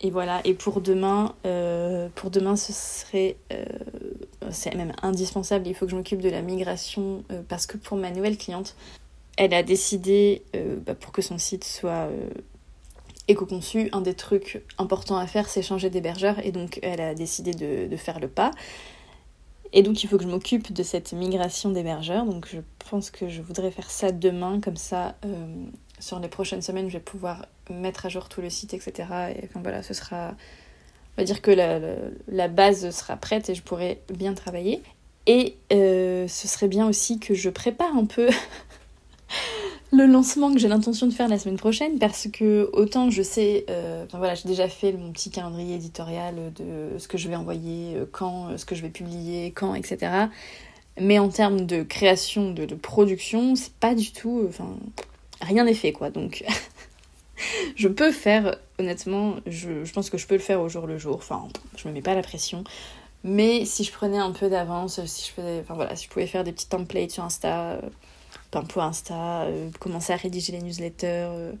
et 0.00 0.10
voilà, 0.10 0.40
et 0.44 0.54
pour 0.54 0.80
demain, 0.80 1.34
euh, 1.44 2.08
pour 2.14 2.30
demain, 2.30 2.56
ce 2.56 2.72
serait. 2.72 3.36
Euh, 3.52 3.64
c'est 4.50 4.74
même 4.74 4.92
indispensable, 5.02 5.66
il 5.66 5.74
faut 5.74 5.84
que 5.84 5.90
je 5.90 5.96
m'occupe 5.96 6.22
de 6.22 6.30
la 6.30 6.40
migration 6.40 7.22
parce 7.48 7.66
que 7.66 7.76
pour 7.76 7.98
ma 7.98 8.10
nouvelle 8.10 8.38
cliente, 8.38 8.76
elle 9.36 9.52
a 9.52 9.62
décidé, 9.62 10.42
bah, 10.86 10.94
pour 10.94 11.12
que 11.12 11.20
son 11.20 11.36
site 11.36 11.64
soit 11.64 12.08
éco-conçu, 13.28 13.90
un 13.92 14.00
des 14.00 14.14
trucs 14.14 14.64
importants 14.78 15.18
à 15.18 15.26
faire, 15.26 15.48
c'est 15.48 15.62
changer 15.62 15.90
d'hébergeur. 15.90 16.44
Et 16.44 16.50
donc, 16.50 16.80
elle 16.82 17.00
a 17.00 17.14
décidé 17.14 17.52
de, 17.52 17.96
faire 17.96 18.18
le 18.18 18.28
pas. 18.28 18.50
Et 19.72 19.82
donc, 19.82 20.02
il 20.02 20.08
faut 20.08 20.16
que 20.16 20.24
je 20.24 20.28
m'occupe 20.28 20.72
de 20.72 20.82
cette 20.82 21.12
migration 21.12 21.70
d'hébergeur. 21.70 22.24
Donc, 22.24 22.48
je 22.50 22.60
pense 22.90 23.10
que 23.10 23.28
je 23.28 23.42
voudrais 23.42 23.70
faire 23.70 23.90
ça 23.90 24.10
demain. 24.12 24.60
Comme 24.60 24.76
ça, 24.76 25.14
euh, 25.24 25.46
sur 26.00 26.18
les 26.20 26.28
prochaines 26.28 26.62
semaines, 26.62 26.88
je 26.88 26.94
vais 26.94 27.02
pouvoir 27.02 27.46
mettre 27.70 28.06
à 28.06 28.08
jour 28.08 28.28
tout 28.28 28.40
le 28.40 28.50
site, 28.50 28.74
etc. 28.74 29.08
Et 29.36 29.48
voilà, 29.54 29.82
ce 29.82 29.94
sera. 29.94 30.34
On 31.16 31.22
va 31.22 31.24
dire 31.24 31.42
que 31.42 31.50
la 32.28 32.48
base 32.48 32.90
sera 32.90 33.16
prête 33.16 33.50
et 33.50 33.54
je 33.54 33.62
pourrai 33.62 34.00
bien 34.08 34.34
travailler. 34.34 34.82
Et 35.26 35.56
euh, 35.72 36.26
ce 36.28 36.48
serait 36.48 36.68
bien 36.68 36.88
aussi 36.88 37.18
que 37.18 37.34
je 37.34 37.50
prépare 37.50 37.94
un 37.96 38.06
peu 38.06 38.30
le 39.92 40.06
lancement 40.06 40.52
que 40.52 40.58
j'ai 40.58 40.68
l'intention 40.68 41.06
de 41.06 41.12
faire 41.12 41.28
la 41.28 41.38
semaine 41.38 41.56
prochaine 41.56 41.98
parce 41.98 42.28
que 42.32 42.68
autant 42.72 43.10
je 43.10 43.22
sais, 43.22 43.64
euh, 43.70 44.04
enfin 44.04 44.18
voilà, 44.18 44.34
j'ai 44.34 44.48
déjà 44.48 44.68
fait 44.68 44.92
mon 44.92 45.12
petit 45.12 45.30
calendrier 45.30 45.76
éditorial 45.76 46.34
de 46.54 46.98
ce 46.98 47.08
que 47.08 47.16
je 47.16 47.28
vais 47.28 47.36
envoyer, 47.36 47.96
euh, 47.96 48.04
quand, 48.10 48.48
euh, 48.48 48.56
ce 48.56 48.64
que 48.64 48.74
je 48.74 48.82
vais 48.82 48.90
publier, 48.90 49.52
quand, 49.52 49.74
etc. 49.74 50.26
Mais 51.00 51.18
en 51.18 51.28
termes 51.28 51.64
de 51.64 51.82
création, 51.82 52.52
de, 52.52 52.64
de 52.64 52.74
production, 52.74 53.54
c'est 53.54 53.72
pas 53.74 53.94
du 53.94 54.12
tout, 54.12 54.44
enfin, 54.48 54.76
rien 55.40 55.64
n'est 55.64 55.74
fait 55.74 55.92
quoi. 55.92 56.10
Donc, 56.10 56.44
je 57.76 57.88
peux 57.88 58.12
faire, 58.12 58.56
honnêtement, 58.78 59.36
je, 59.46 59.90
pense 59.92 60.10
que 60.10 60.18
je 60.18 60.26
peux 60.26 60.36
le 60.36 60.40
faire 60.40 60.60
au 60.60 60.68
jour 60.68 60.86
le 60.86 60.98
jour. 60.98 61.16
Enfin, 61.16 61.48
je 61.76 61.88
me 61.88 61.92
mets 61.92 62.02
pas 62.02 62.14
la 62.14 62.22
pression. 62.22 62.64
Mais 63.24 63.64
si 63.64 63.84
je 63.84 63.92
prenais 63.92 64.18
un 64.18 64.32
peu 64.32 64.48
d'avance, 64.48 65.04
si 65.06 65.26
je 65.26 65.32
faisais, 65.32 65.60
enfin 65.60 65.74
voilà, 65.74 65.96
si 65.96 66.04
je 66.04 66.10
pouvais 66.10 66.26
faire 66.26 66.44
des 66.44 66.52
petits 66.52 66.68
templates 66.68 67.10
sur 67.10 67.24
Insta 67.24 67.80
enfin, 68.52 68.64
pour 68.64 68.82
Insta, 68.82 69.42
euh, 69.42 69.70
commencer 69.78 70.12
à 70.12 70.16
rédiger 70.16 70.52
les 70.52 70.62
newsletters. 70.62 71.28
Euh. 71.30 71.52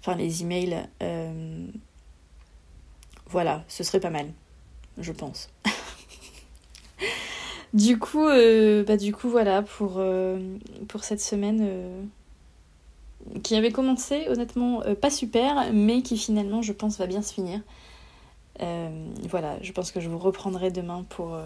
enfin 0.00 0.16
les 0.16 0.42
emails, 0.42 0.86
euh, 1.02 1.66
voilà, 3.28 3.64
ce 3.68 3.84
serait 3.84 4.00
pas 4.00 4.10
mal, 4.10 4.26
je 4.98 5.12
pense. 5.12 5.50
du 7.74 7.98
coup, 7.98 8.26
euh, 8.26 8.84
bah 8.84 8.96
du 8.96 9.12
coup 9.12 9.28
voilà 9.28 9.62
pour 9.62 10.00
cette 11.02 11.20
semaine 11.20 12.08
qui 13.42 13.56
avait 13.56 13.72
commencé 13.72 14.28
honnêtement 14.28 14.82
pas 15.00 15.10
super, 15.10 15.72
mais 15.72 16.02
qui 16.02 16.18
finalement 16.18 16.62
je 16.62 16.72
pense 16.72 16.98
va 16.98 17.06
bien 17.06 17.22
se 17.22 17.32
finir. 17.32 17.60
voilà, 19.30 19.56
je 19.62 19.72
pense 19.72 19.90
que 19.92 20.00
je 20.00 20.08
vous 20.08 20.18
reprendrai 20.18 20.70
demain 20.70 21.04
pour 21.08 21.36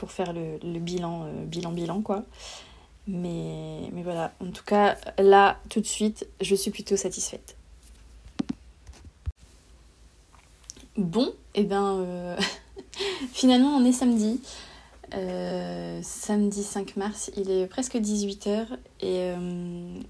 pour 0.00 0.10
faire 0.12 0.32
le, 0.32 0.78
bilan, 0.78 1.24
euh, 1.24 1.44
bilan, 1.44 1.72
bilan, 1.72 2.00
quoi. 2.00 2.24
Mais, 3.06 3.90
mais 3.92 4.02
voilà, 4.02 4.32
en 4.40 4.50
tout 4.50 4.64
cas, 4.64 4.96
là, 5.18 5.58
tout 5.68 5.80
de 5.80 5.86
suite, 5.86 6.26
je 6.40 6.54
suis 6.54 6.70
plutôt 6.70 6.96
satisfaite. 6.96 7.54
Bon, 10.96 11.26
et 11.54 11.60
eh 11.60 11.64
ben 11.64 11.98
euh, 11.98 12.36
finalement 13.32 13.76
on 13.76 13.84
est 13.84 13.92
samedi. 13.92 14.40
Euh, 15.14 16.00
samedi 16.02 16.62
5 16.62 16.96
mars, 16.96 17.30
il 17.36 17.50
est 17.50 17.66
presque 17.66 17.96
18h 17.96 18.66
et, 19.00 19.32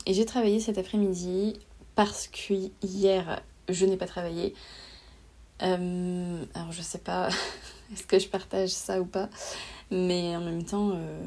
et 0.07 0.15
j'ai 0.15 0.27
travaillé 0.27 0.61
cet 0.61 0.77
après-midi 0.77 1.59
parce 1.95 2.29
que 2.29 2.55
hier 2.83 3.43
je 3.69 3.87
n'ai 3.87 3.97
pas 3.97 4.07
travaillé. 4.07 4.55
alors 5.61 6.71
je 6.71 6.83
sais 6.83 6.99
pas 6.99 7.31
est-ce 7.93 8.05
que 8.05 8.19
je 8.19 8.29
partage 8.29 8.71
ça 8.71 9.01
ou 9.01 9.05
pas, 9.05 9.29
mais 9.91 10.37
en 10.37 10.41
même 10.41 10.65
temps, 10.65 10.93
euh, 10.95 11.21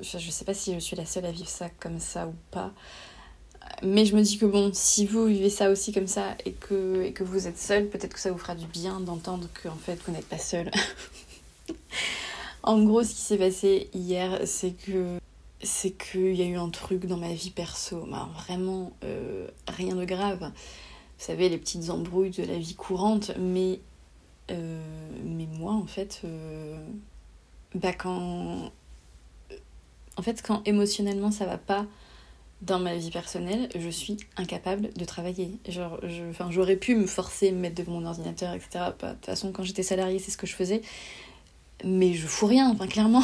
je, 0.00 0.16
ne 0.16 0.22
sais 0.22 0.44
pas 0.44 0.54
si 0.54 0.74
je 0.74 0.78
suis 0.78 0.96
la 0.96 1.06
seule 1.06 1.26
à 1.26 1.30
vivre 1.30 1.48
ça 1.48 1.68
comme 1.80 2.00
ça 2.00 2.26
ou 2.26 2.34
pas. 2.50 2.72
Mais 3.82 4.06
je 4.06 4.16
me 4.16 4.22
dis 4.22 4.38
que 4.38 4.46
bon, 4.46 4.70
si 4.72 5.06
vous 5.06 5.26
vivez 5.26 5.50
ça 5.50 5.70
aussi 5.70 5.92
comme 5.92 6.06
ça 6.06 6.36
et 6.46 6.52
que, 6.52 7.02
et 7.02 7.12
que 7.12 7.24
vous 7.24 7.46
êtes 7.46 7.58
seul, 7.58 7.88
peut-être 7.88 8.14
que 8.14 8.20
ça 8.20 8.30
vous 8.30 8.38
fera 8.38 8.54
du 8.54 8.66
bien 8.66 9.00
d'entendre 9.00 9.48
que 9.52 9.68
en 9.68 9.76
fait 9.76 9.98
vous 10.06 10.12
n'êtes 10.12 10.28
pas 10.28 10.38
seul. 10.38 10.70
en 12.66 12.82
gros, 12.82 13.02
ce 13.02 13.10
qui 13.10 13.20
s'est 13.20 13.38
passé 13.38 13.88
hier, 13.94 14.40
c'est 14.44 14.72
que 14.72 15.18
c'est 15.62 15.92
qu'il 15.92 16.34
y 16.34 16.42
a 16.42 16.46
eu 16.46 16.56
un 16.56 16.68
truc 16.68 17.06
dans 17.06 17.16
ma 17.16 17.32
vie 17.32 17.50
perso, 17.50 18.06
vraiment 18.34 18.92
euh, 19.04 19.48
rien 19.68 19.94
de 19.96 20.04
grave. 20.04 20.40
Vous 20.40 21.24
savez, 21.24 21.48
les 21.48 21.58
petites 21.58 21.88
embrouilles 21.90 22.30
de 22.30 22.44
la 22.44 22.58
vie 22.58 22.74
courante, 22.74 23.32
mais, 23.38 23.80
euh, 24.50 24.80
mais 25.24 25.46
moi 25.46 25.72
en 25.72 25.86
fait, 25.86 26.22
bah 27.74 27.92
quand 27.94 28.70
en 30.18 30.22
fait 30.22 30.42
quand 30.42 30.62
émotionnellement 30.66 31.30
ça 31.30 31.46
va 31.46 31.58
pas 31.58 31.86
dans 32.62 32.78
ma 32.78 32.96
vie 32.96 33.10
personnelle, 33.10 33.68
je 33.74 33.88
suis 33.88 34.16
incapable 34.36 34.92
de 34.94 35.04
travailler. 35.04 35.58
J'aurais 36.48 36.76
pu 36.76 36.94
me 36.96 37.06
forcer, 37.06 37.52
me 37.52 37.60
mettre 37.60 37.76
devant 37.76 38.00
mon 38.00 38.06
ordinateur, 38.06 38.54
etc. 38.54 38.68
Bah, 38.72 39.10
de 39.10 39.12
toute 39.14 39.26
façon, 39.26 39.52
quand 39.52 39.62
j'étais 39.62 39.82
salariée, 39.82 40.18
c'est 40.18 40.30
ce 40.30 40.38
que 40.38 40.46
je 40.46 40.54
faisais. 40.54 40.80
Mais 41.84 42.14
je 42.14 42.26
fous 42.26 42.46
rien, 42.46 42.70
enfin, 42.70 42.86
clairement. 42.86 43.22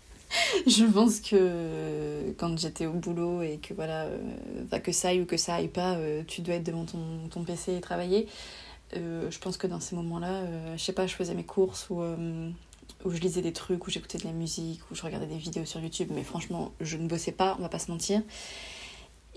je 0.66 0.84
pense 0.84 1.20
que 1.20 2.32
quand 2.36 2.58
j'étais 2.58 2.86
au 2.86 2.92
boulot 2.92 3.42
et 3.42 3.58
que 3.58 3.74
voilà, 3.74 4.04
euh, 4.04 4.78
que 4.82 4.92
ça 4.92 5.08
aille 5.08 5.22
ou 5.22 5.26
que 5.26 5.36
ça 5.36 5.54
aille 5.54 5.68
pas, 5.68 5.94
euh, 5.94 6.22
tu 6.26 6.42
dois 6.42 6.56
être 6.56 6.64
devant 6.64 6.84
ton, 6.84 7.28
ton 7.30 7.44
PC 7.44 7.74
et 7.74 7.80
travailler. 7.80 8.28
Euh, 8.96 9.30
je 9.30 9.38
pense 9.38 9.56
que 9.56 9.66
dans 9.66 9.80
ces 9.80 9.96
moments-là, 9.96 10.42
je 10.76 10.82
sais 10.82 10.92
pas, 10.92 11.06
je 11.06 11.14
faisais 11.14 11.34
mes 11.34 11.44
courses 11.44 11.88
ou 11.90 12.02
où 13.04 13.10
je 13.10 13.20
lisais 13.20 13.42
des 13.42 13.52
trucs, 13.52 13.86
où 13.86 13.90
j'écoutais 13.90 14.18
de 14.18 14.24
la 14.24 14.32
musique, 14.32 14.80
où 14.90 14.94
je 14.94 15.02
regardais 15.02 15.26
des 15.26 15.38
vidéos 15.38 15.64
sur 15.64 15.80
YouTube, 15.80 16.08
mais 16.12 16.24
franchement, 16.24 16.72
je 16.80 16.96
ne 16.96 17.06
bossais 17.06 17.32
pas, 17.32 17.56
on 17.58 17.62
va 17.62 17.68
pas 17.68 17.78
se 17.78 17.90
mentir. 17.90 18.22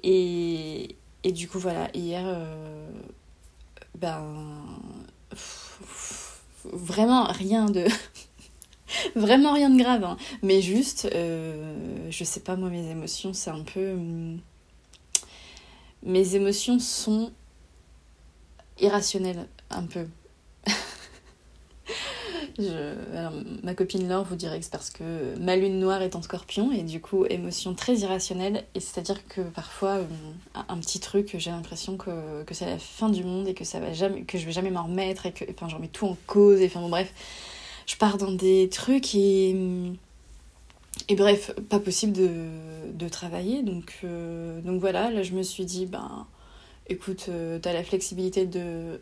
Et, 0.04 0.96
et 1.24 1.32
du 1.32 1.48
coup, 1.48 1.60
voilà, 1.60 1.90
hier, 1.94 2.24
euh, 2.26 2.90
ben. 3.98 4.46
Vraiment 6.64 7.26
rien 7.26 7.66
de. 7.66 7.86
vraiment 9.16 9.54
rien 9.54 9.70
de 9.70 9.82
grave, 9.82 10.04
hein. 10.04 10.18
mais 10.42 10.62
juste, 10.62 11.08
euh, 11.14 12.10
je 12.10 12.24
sais 12.24 12.42
pas, 12.42 12.56
moi, 12.56 12.70
mes 12.70 12.90
émotions, 12.90 13.34
c'est 13.34 13.52
un 13.52 13.64
peu. 13.64 13.92
Hum, 13.92 14.40
mes 16.04 16.36
émotions 16.36 16.80
sont 16.80 17.32
irrationnelles, 18.80 19.48
un 19.70 19.84
peu 19.84 20.08
ma 23.64 23.74
copine 23.74 24.08
Laure 24.08 24.26
vous 24.26 24.36
dirait 24.36 24.60
que 24.60 24.66
c'est 24.66 24.72
parce 24.72 24.90
que 24.90 25.38
ma 25.40 25.56
lune 25.56 25.80
noire 25.80 26.02
est 26.02 26.16
en 26.16 26.22
scorpion 26.22 26.72
et 26.72 26.84
du 26.84 27.02
coup 27.02 27.26
émotion 27.26 27.74
très 27.74 27.98
irrationnelle 27.98 28.64
et 28.76 28.80
c'est-à-dire 28.80 29.26
que 29.28 29.42
parfois 29.42 29.98
euh, 29.98 30.06
un, 30.68 30.78
petit 30.78 31.00
truc 31.00 31.36
j'ai 31.38 31.52
l'impression 31.52 31.98
que, 31.98 32.44
que 32.44 32.54
c'est 32.54 32.66
la 32.66 32.78
fin 32.78 33.10
du 33.10 33.24
monde 33.24 33.48
et 33.48 33.54
que 33.54 33.64
ça 33.64 33.80
va 33.80 33.94
jamais 33.94 34.24
que 34.24 34.38
je 34.38 34.46
vais 34.46 34.52
jamais 34.52 34.72
m'en 34.72 34.84
remettre 34.84 35.26
et 35.26 35.32
que 35.32 35.46
enfin 35.50 35.68
je 35.70 35.76
remets 35.76 35.88
tout 35.88 36.06
en 36.06 36.18
cause 36.28 36.62
et 36.62 36.68
enfin 36.68 36.82
bon 36.82 36.90
bref 36.90 37.14
je 37.92 37.98
pars 37.98 38.18
dans 38.18 38.32
des 38.32 38.70
trucs 38.70 39.16
et 39.16 39.56
et 41.10 41.16
bref 41.16 41.52
pas 41.70 41.80
possible 41.80 42.14
de, 42.14 43.10
travailler 43.10 43.64
donc 43.64 43.98
euh, 44.04 44.62
donc 44.62 44.80
voilà 44.80 45.10
là 45.10 45.24
je 45.24 45.34
me 45.34 45.42
suis 45.42 45.66
dit 45.66 45.88
ben 45.88 46.28
écoute 46.88 47.26
euh, 47.28 47.60
t'as 47.60 47.74
la 47.74 47.84
flexibilité 47.84 48.46
de 48.46 49.00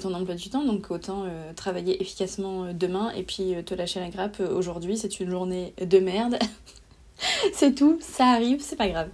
ton 0.00 0.14
emploi 0.14 0.34
du 0.34 0.48
temps, 0.48 0.64
donc 0.64 0.90
autant 0.90 1.24
euh, 1.24 1.52
travailler 1.52 2.00
efficacement 2.00 2.72
demain 2.72 3.12
et 3.12 3.22
puis 3.22 3.54
te 3.64 3.74
lâcher 3.74 4.00
la 4.00 4.08
grappe 4.08 4.40
aujourd'hui, 4.40 4.96
c'est 4.96 5.20
une 5.20 5.30
journée 5.30 5.74
de 5.78 5.98
merde. 5.98 6.38
c'est 7.52 7.74
tout, 7.74 7.98
ça 8.00 8.26
arrive, 8.26 8.60
c'est 8.60 8.76
pas 8.76 8.88
grave. 8.88 9.10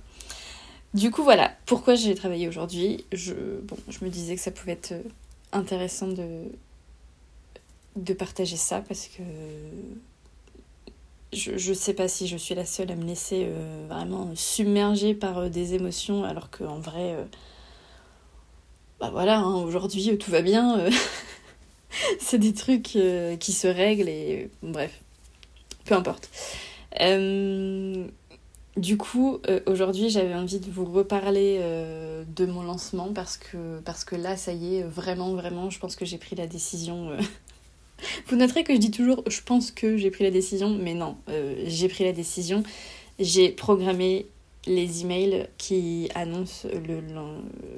Du 0.94 1.10
coup 1.10 1.24
voilà, 1.24 1.52
pourquoi 1.66 1.96
j'ai 1.96 2.14
travaillé 2.14 2.48
aujourd'hui 2.48 3.04
je, 3.12 3.34
bon, 3.64 3.76
je 3.88 4.04
me 4.04 4.10
disais 4.10 4.36
que 4.36 4.40
ça 4.40 4.52
pouvait 4.52 4.72
être 4.72 4.94
intéressant 5.52 6.06
de, 6.08 6.44
de 7.96 8.12
partager 8.12 8.56
ça 8.56 8.80
parce 8.80 9.08
que 9.08 9.22
je, 11.32 11.56
je 11.56 11.72
sais 11.72 11.94
pas 11.94 12.08
si 12.08 12.26
je 12.26 12.36
suis 12.36 12.54
la 12.54 12.66
seule 12.66 12.90
à 12.90 12.96
me 12.96 13.04
laisser 13.04 13.48
vraiment 13.88 14.30
submerger 14.34 15.14
par 15.14 15.50
des 15.50 15.74
émotions 15.74 16.24
alors 16.24 16.50
qu'en 16.50 16.78
vrai 16.78 17.16
bah 19.00 19.08
voilà, 19.10 19.38
hein, 19.38 19.54
aujourd'hui 19.54 20.18
tout 20.18 20.30
va 20.30 20.42
bien. 20.42 20.78
Euh, 20.78 20.90
c'est 22.20 22.38
des 22.38 22.52
trucs 22.52 22.96
euh, 22.96 23.36
qui 23.36 23.52
se 23.52 23.66
règlent 23.66 24.10
et 24.10 24.50
bref, 24.62 25.00
peu 25.86 25.94
importe. 25.94 26.28
Euh, 27.00 28.06
du 28.76 28.98
coup, 28.98 29.38
aujourd'hui, 29.66 30.10
j'avais 30.10 30.34
envie 30.34 30.60
de 30.60 30.70
vous 30.70 30.84
reparler 30.84 31.58
de 31.58 32.46
mon 32.46 32.62
lancement 32.62 33.12
parce 33.12 33.36
que, 33.36 33.80
parce 33.80 34.04
que 34.04 34.16
là, 34.16 34.36
ça 34.36 34.52
y 34.52 34.76
est, 34.76 34.82
vraiment, 34.82 35.34
vraiment, 35.34 35.70
je 35.70 35.78
pense 35.78 35.96
que 35.96 36.04
j'ai 36.04 36.18
pris 36.18 36.36
la 36.36 36.46
décision. 36.46 37.10
Vous 38.26 38.36
noterez 38.36 38.64
que 38.64 38.74
je 38.74 38.78
dis 38.78 38.90
toujours 38.90 39.22
je 39.28 39.40
pense 39.42 39.70
que 39.70 39.96
j'ai 39.96 40.10
pris 40.10 40.24
la 40.24 40.30
décision, 40.30 40.70
mais 40.70 40.94
non, 40.94 41.16
j'ai 41.66 41.88
pris 41.88 42.04
la 42.04 42.12
décision. 42.12 42.62
J'ai 43.18 43.50
programmé 43.50 44.26
les 44.66 45.02
emails 45.02 45.48
qui 45.58 46.10
annoncent 46.14 46.68
le, 46.68 47.00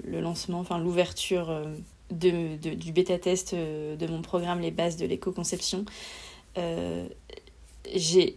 le 0.05 0.21
lancement, 0.21 0.61
enfin 0.61 0.79
l'ouverture 0.79 1.51
euh, 1.51 1.75
de, 2.11 2.57
du 2.57 2.93
bêta-test 2.93 3.55
euh, 3.55 3.97
de 3.97 4.07
mon 4.07 4.23
programme 4.23 4.61
Les 4.61 4.71
bases 4.71 4.97
de 4.97 5.07
l'éco-conception. 5.07 5.85
Euh, 6.59 7.07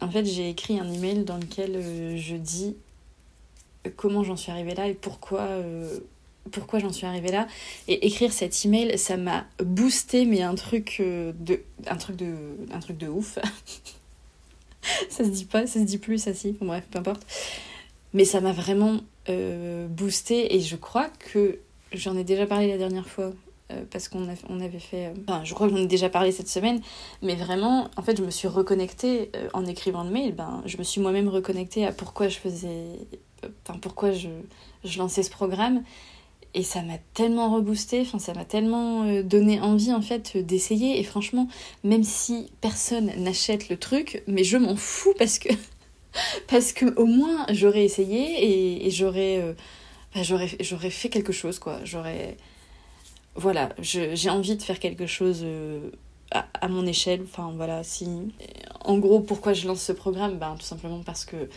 en 0.02 0.12
fait, 0.12 0.26
j'ai 0.26 0.50
écrit 0.50 0.80
un 0.80 0.92
email 0.92 1.24
dans 1.24 1.38
lequel 1.38 2.18
je 2.18 2.36
dis 2.36 2.76
comment 3.96 4.24
j'en 4.24 4.36
suis 4.36 4.52
arrivée 4.52 4.74
là 4.74 4.88
et 4.88 4.96
pourquoi, 4.96 5.48
pourquoi 6.52 6.80
j'en 6.80 6.92
suis 6.92 7.06
arrivée 7.06 7.32
là. 7.32 7.48
Et 7.88 8.06
écrire 8.06 8.32
cet 8.34 8.66
email, 8.66 8.98
ça 8.98 9.18
m'a 9.18 9.46
boosté, 9.64 10.26
mais 10.26 10.42
un 10.42 10.56
truc 10.56 10.98
de, 11.00 11.62
un 11.88 11.96
truc 11.98 12.16
de, 12.16 12.36
un 12.72 12.80
truc 12.80 12.98
de 12.98 13.08
ouf. 13.08 13.40
ça 15.10 15.24
se 15.24 15.30
dit 15.30 15.46
pas, 15.46 15.68
ça 15.68 15.80
se 15.80 15.86
dit 15.86 15.98
plus, 15.98 16.20
ça 16.20 16.34
si, 16.34 16.52
bon, 16.54 16.68
bref, 16.68 16.86
peu 16.90 17.00
importe. 17.00 17.26
Mais 18.14 18.26
ça 18.26 18.42
m'a 18.42 18.52
vraiment 18.52 19.02
euh, 19.30 19.88
boosté 19.88 20.56
et 20.56 20.62
je 20.62 20.76
crois 20.76 21.10
que 21.20 21.60
j'en 21.92 22.16
ai 22.16 22.24
déjà 22.24 22.46
parlé 22.46 22.68
la 22.68 22.78
dernière 22.78 23.08
fois 23.08 23.34
euh, 23.72 23.84
parce 23.92 24.08
qu'on 24.08 24.28
on 24.50 24.60
avait 24.62 24.80
fait. 24.80 25.08
Euh, 25.08 25.14
enfin, 25.28 25.44
je 25.44 25.54
crois 25.54 25.68
que 25.68 25.76
j'en 25.76 25.82
ai 25.82 25.88
déjà 25.88 26.10
parlé 26.10 26.32
cette 26.32 26.48
semaine, 26.48 26.82
mais 27.22 27.36
vraiment, 27.36 27.90
en 27.98 28.02
fait, 28.02 28.18
je 28.18 28.24
me 28.24 28.32
suis 28.32 28.48
reconnectée 28.48 29.32
en 29.54 29.66
écrivant 29.66 30.04
le 30.04 30.12
mail. 30.12 30.34
Ben, 30.34 30.62
je 30.66 30.78
me 30.78 30.84
suis 30.84 31.02
moi-même 31.02 31.28
reconnectée 31.28 31.86
à 31.86 31.92
pourquoi 31.92 32.30
je 32.30 32.38
faisais. 32.38 32.86
Enfin, 33.68 33.78
pourquoi 33.80 34.12
je 34.12 34.98
lançais 34.98 35.24
ce 35.24 35.30
programme. 35.30 35.84
Et 36.58 36.64
ça 36.64 36.82
m'a 36.84 36.98
tellement 37.14 37.54
reboosté, 37.54 38.00
enfin, 38.00 38.18
ça 38.18 38.34
m'a 38.34 38.46
tellement 38.46 39.22
donné 39.24 39.60
envie 39.60 39.92
en 39.92 40.02
fait 40.02 40.38
d'essayer. 40.38 40.98
Et 41.00 41.04
franchement, 41.04 41.50
même 41.84 42.04
si 42.04 42.50
personne 42.62 43.12
n'achète 43.18 43.68
le 43.68 43.78
truc, 43.78 44.24
mais 44.26 44.46
je 44.46 44.56
m'en 44.56 44.78
fous 44.78 45.14
parce 45.20 45.38
que 45.38 45.50
parce 46.48 46.74
que 46.74 46.86
au 46.96 47.06
moins 47.06 47.46
j'aurais 47.52 47.84
essayé 47.84 48.86
et, 48.86 48.92
j'aurais 48.92 49.42
euh, 49.42 49.54
bah, 50.14 50.22
j'aurais 50.24 50.90
fait 50.90 51.10
quelque 51.10 51.34
chose 51.34 51.60
quoi. 51.60 51.80
J'aurais 51.84 52.38
voilà 53.36 53.70
j'ai 53.82 54.30
envie 54.30 54.56
de 54.56 54.62
faire 54.62 54.80
quelque 54.80 55.08
chose 55.08 55.42
euh, 55.44 55.90
à, 56.32 56.68
mon 56.68 56.86
échelle. 56.86 57.22
Enfin 57.24 57.52
voilà 57.56 57.84
si 57.84 58.08
en 58.82 58.98
gros 58.98 59.20
pourquoi 59.20 59.54
je 59.54 59.68
lance 59.68 59.82
ce 59.82 59.92
programme? 59.92 60.38
Ben 60.38 60.56
tout 60.58 60.66
simplement 60.66 61.02
parce 61.04 61.26
que 61.26 61.50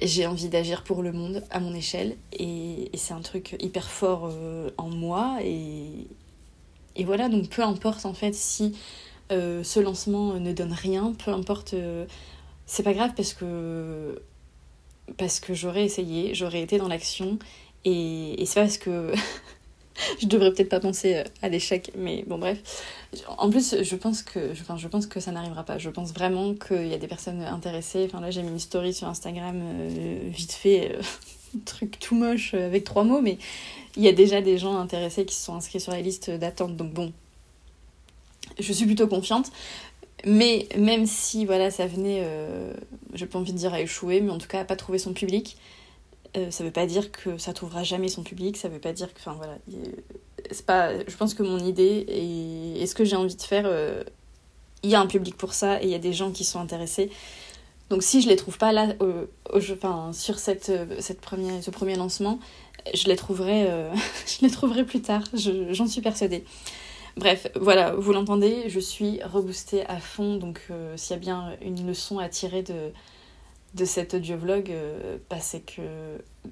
j'ai 0.00 0.26
envie 0.26 0.48
d'agir 0.48 0.84
pour 0.84 1.02
le 1.02 1.12
monde 1.12 1.42
à 1.50 1.60
mon 1.60 1.74
échelle 1.74 2.16
et, 2.32 2.90
c'est 2.94 3.14
un 3.14 3.20
truc 3.20 3.56
hyper 3.60 3.90
fort 3.90 4.30
euh, 4.32 4.70
en 4.78 4.88
moi 4.88 5.38
et, 5.42 6.06
et 6.96 7.04
voilà 7.04 7.28
donc 7.28 7.48
peu 7.48 7.62
importe 7.62 8.06
en 8.06 8.14
fait 8.14 8.34
si 8.34 8.76
euh, 9.30 9.64
ce 9.64 9.80
lancement 9.80 10.34
ne 10.34 10.52
donne 10.52 10.72
rien 10.72 11.14
peu 11.24 11.30
importe 11.30 11.74
euh, 11.74 12.06
c'est 12.66 12.82
pas 12.82 12.94
grave 12.94 13.12
parce 13.16 13.34
que 13.34 14.22
parce 15.18 15.40
que 15.40 15.54
j'aurais 15.54 15.84
essayé 15.84 16.34
j'aurais 16.34 16.62
été 16.62 16.78
dans 16.78 16.88
l'action 16.88 17.38
et, 17.84 18.40
et 18.40 18.46
c'est 18.46 18.60
parce 18.60 18.78
que 18.78 19.12
je 20.20 20.26
devrais 20.26 20.52
peut-être 20.52 20.68
pas 20.68 20.80
penser 20.80 21.16
euh, 21.16 21.24
à 21.42 21.48
l'échec, 21.48 21.92
mais 21.96 22.24
bon 22.26 22.38
bref. 22.38 22.58
En 23.38 23.50
plus, 23.50 23.82
je 23.82 23.96
pense 23.96 24.22
que, 24.22 24.52
enfin, 24.52 24.76
je 24.76 24.88
pense 24.88 25.06
que 25.06 25.20
ça 25.20 25.32
n'arrivera 25.32 25.64
pas. 25.64 25.78
Je 25.78 25.90
pense 25.90 26.12
vraiment 26.12 26.54
qu'il 26.54 26.86
y 26.86 26.94
a 26.94 26.98
des 26.98 27.08
personnes 27.08 27.42
intéressées. 27.42 28.04
Enfin 28.06 28.20
là, 28.20 28.30
j'ai 28.30 28.42
mis 28.42 28.50
une 28.50 28.58
story 28.58 28.94
sur 28.94 29.08
Instagram 29.08 29.60
euh, 29.62 30.18
vite 30.24 30.52
fait, 30.52 30.92
euh, 30.92 31.02
un 31.56 31.60
truc 31.64 31.98
tout 31.98 32.14
moche 32.14 32.54
avec 32.54 32.84
trois 32.84 33.04
mots, 33.04 33.20
mais 33.20 33.38
il 33.96 34.02
y 34.02 34.08
a 34.08 34.12
déjà 34.12 34.40
des 34.40 34.58
gens 34.58 34.76
intéressés 34.76 35.24
qui 35.24 35.34
se 35.34 35.44
sont 35.44 35.54
inscrits 35.54 35.80
sur 35.80 35.92
la 35.92 36.00
liste 36.00 36.30
d'attente. 36.30 36.76
Donc 36.76 36.92
bon, 36.92 37.12
je 38.58 38.72
suis 38.72 38.86
plutôt 38.86 39.06
confiante. 39.06 39.50
Mais 40.24 40.68
même 40.78 41.04
si 41.06 41.44
voilà, 41.46 41.72
ça 41.72 41.88
venait, 41.88 42.24
j'ai 43.12 43.26
pas 43.26 43.40
envie 43.40 43.52
de 43.52 43.58
dire 43.58 43.74
à 43.74 43.80
échouer, 43.80 44.20
mais 44.20 44.30
en 44.30 44.38
tout 44.38 44.46
cas 44.46 44.60
à 44.60 44.64
pas 44.64 44.76
trouver 44.76 44.98
son 44.98 45.12
public, 45.14 45.56
euh, 46.36 46.50
ça 46.50 46.64
veut 46.64 46.70
pas 46.70 46.86
dire 46.86 47.12
que 47.12 47.36
ça 47.36 47.52
trouvera 47.52 47.82
jamais 47.82 48.08
son 48.08 48.22
public, 48.22 48.56
ça 48.56 48.68
veut 48.68 48.78
pas 48.78 48.92
dire 48.92 49.12
que. 49.12 49.18
Enfin 49.20 49.34
voilà. 49.36 49.58
C'est 50.50 50.64
pas, 50.64 50.98
je 51.06 51.16
pense 51.16 51.34
que 51.34 51.42
mon 51.42 51.58
idée 51.58 52.06
et, 52.08 52.86
ce 52.86 52.94
que 52.94 53.04
j'ai 53.04 53.16
envie 53.16 53.36
de 53.36 53.42
faire, 53.42 53.64
euh, 53.66 54.02
il 54.82 54.90
y 54.90 54.94
a 54.94 55.00
un 55.00 55.06
public 55.06 55.36
pour 55.36 55.52
ça 55.54 55.82
et 55.82 55.86
il 55.86 55.90
y 55.90 55.94
a 55.94 55.98
des 55.98 56.12
gens 56.12 56.30
qui 56.30 56.44
sont 56.44 56.58
intéressés. 56.58 57.10
Donc 57.90 58.02
si 58.02 58.22
je 58.22 58.28
les 58.28 58.36
trouve 58.36 58.56
pas 58.56 58.72
là, 58.72 58.94
enfin, 59.54 60.12
sur 60.14 60.38
cette, 60.38 60.72
cette 61.00 61.20
première, 61.20 61.62
ce 61.62 61.70
premier 61.70 61.96
lancement, 61.96 62.38
je 62.94 63.06
les 63.08 63.16
trouverai, 63.16 63.70
euh, 63.70 63.92
je 64.26 64.44
les 64.44 64.50
trouverai 64.50 64.84
plus 64.84 65.02
tard, 65.02 65.24
j'en 65.34 65.86
suis 65.86 66.00
persuadée. 66.00 66.44
Bref, 67.18 67.48
voilà, 67.60 67.94
vous 67.94 68.14
l'entendez, 68.14 68.64
je 68.68 68.80
suis 68.80 69.22
reboostée 69.22 69.84
à 69.84 70.00
fond, 70.00 70.36
donc 70.36 70.62
s'il 70.96 71.14
y 71.14 71.18
a 71.18 71.20
bien 71.20 71.56
une 71.60 71.86
leçon 71.86 72.18
à 72.18 72.30
tirer 72.30 72.62
de, 72.62 72.90
de 73.74 73.84
cet 73.84 74.14
audiovlog, 74.14 74.70
euh, 74.70 75.18
bah, 75.30 75.40
c'est 75.40 75.60
que 75.60 75.82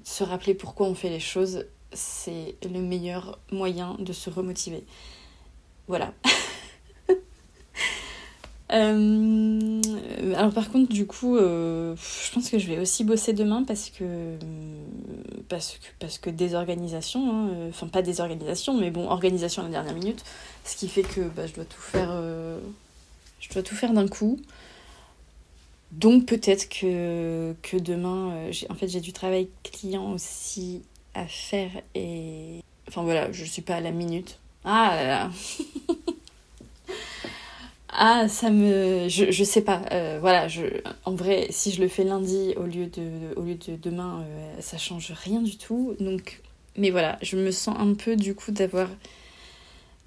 se 0.03 0.23
rappeler 0.23 0.53
pourquoi 0.53 0.87
on 0.87 0.95
fait 0.95 1.09
les 1.09 1.19
choses, 1.19 1.65
c'est 1.93 2.55
le 2.63 2.79
meilleur 2.79 3.39
moyen 3.51 3.95
de 3.99 4.13
se 4.13 4.29
remotiver. 4.29 4.83
Voilà. 5.87 6.13
Euh, 8.73 9.81
alors 10.37 10.53
par 10.53 10.71
contre, 10.71 10.93
du 10.93 11.05
coup, 11.05 11.35
euh, 11.35 11.93
je 11.97 12.31
pense 12.31 12.49
que 12.49 12.57
je 12.57 12.67
vais 12.67 12.79
aussi 12.79 13.03
bosser 13.03 13.33
demain 13.33 13.65
parce 13.65 13.89
que 13.89 14.37
parce 15.49 15.71
que, 15.73 15.87
parce 15.99 16.17
que 16.17 16.29
désorganisation, 16.29 17.49
hein, 17.49 17.49
enfin 17.67 17.87
pas 17.87 18.01
désorganisation, 18.01 18.79
mais 18.79 18.89
bon, 18.89 19.09
organisation 19.09 19.63
à 19.63 19.65
la 19.65 19.71
dernière 19.71 19.93
minute, 19.93 20.23
ce 20.63 20.77
qui 20.77 20.87
fait 20.87 21.01
que 21.01 21.19
bah, 21.19 21.47
je 21.47 21.53
dois 21.53 21.65
tout 21.65 21.81
faire, 21.81 22.17
je 23.41 23.49
dois 23.49 23.61
tout 23.61 23.75
faire 23.75 23.91
d'un 23.91 24.07
coup. 24.07 24.39
Donc 25.91 26.25
peut-être 26.25 26.69
que, 26.69 27.53
que 27.61 27.77
demain, 27.77 28.31
euh, 28.31 28.51
en 28.69 28.75
fait 28.75 28.87
j'ai 28.87 29.01
du 29.01 29.11
travail 29.11 29.49
client 29.63 30.13
aussi 30.13 30.81
à 31.13 31.27
faire 31.27 31.71
et... 31.95 32.61
Enfin 32.87 33.03
voilà, 33.03 33.31
je 33.31 33.43
suis 33.43 33.61
pas 33.61 33.75
à 33.75 33.81
la 33.81 33.91
minute. 33.91 34.39
Ah 34.63 34.93
là 34.95 35.03
là 35.03 35.31
Ah, 37.93 38.29
ça 38.29 38.49
me... 38.49 39.09
Je, 39.09 39.43
sais 39.43 39.61
pas. 39.61 39.81
Euh, 39.91 40.17
voilà, 40.21 40.47
je... 40.47 40.63
en 41.03 41.13
vrai, 41.13 41.47
si 41.49 41.71
je 41.71 41.81
le 41.81 41.89
fais 41.89 42.05
lundi 42.05 42.53
au 42.55 42.63
lieu 42.63 42.85
de, 42.85 43.35
au 43.35 43.41
lieu 43.41 43.55
de 43.55 43.75
demain, 43.75 44.21
euh, 44.21 44.61
ça 44.61 44.77
change 44.77 45.11
rien 45.11 45.41
du 45.41 45.57
tout. 45.57 45.95
Donc... 45.99 46.41
Mais 46.77 46.89
voilà, 46.89 47.19
je 47.21 47.35
me 47.35 47.51
sens 47.51 47.75
un 47.77 47.93
peu 47.93 48.15
du 48.15 48.33
coup 48.33 48.51
d'avoir... 48.51 48.87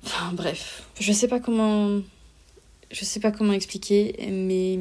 Enfin 0.03 0.33
bref, 0.33 0.85
je 0.99 1.13
sais 1.13 1.29
pas 1.29 1.41
comment... 1.41 2.01
Je 2.91 3.05
sais 3.05 3.21
pas 3.21 3.31
comment 3.33 3.53
expliquer, 3.53 4.17
mais 4.31 4.79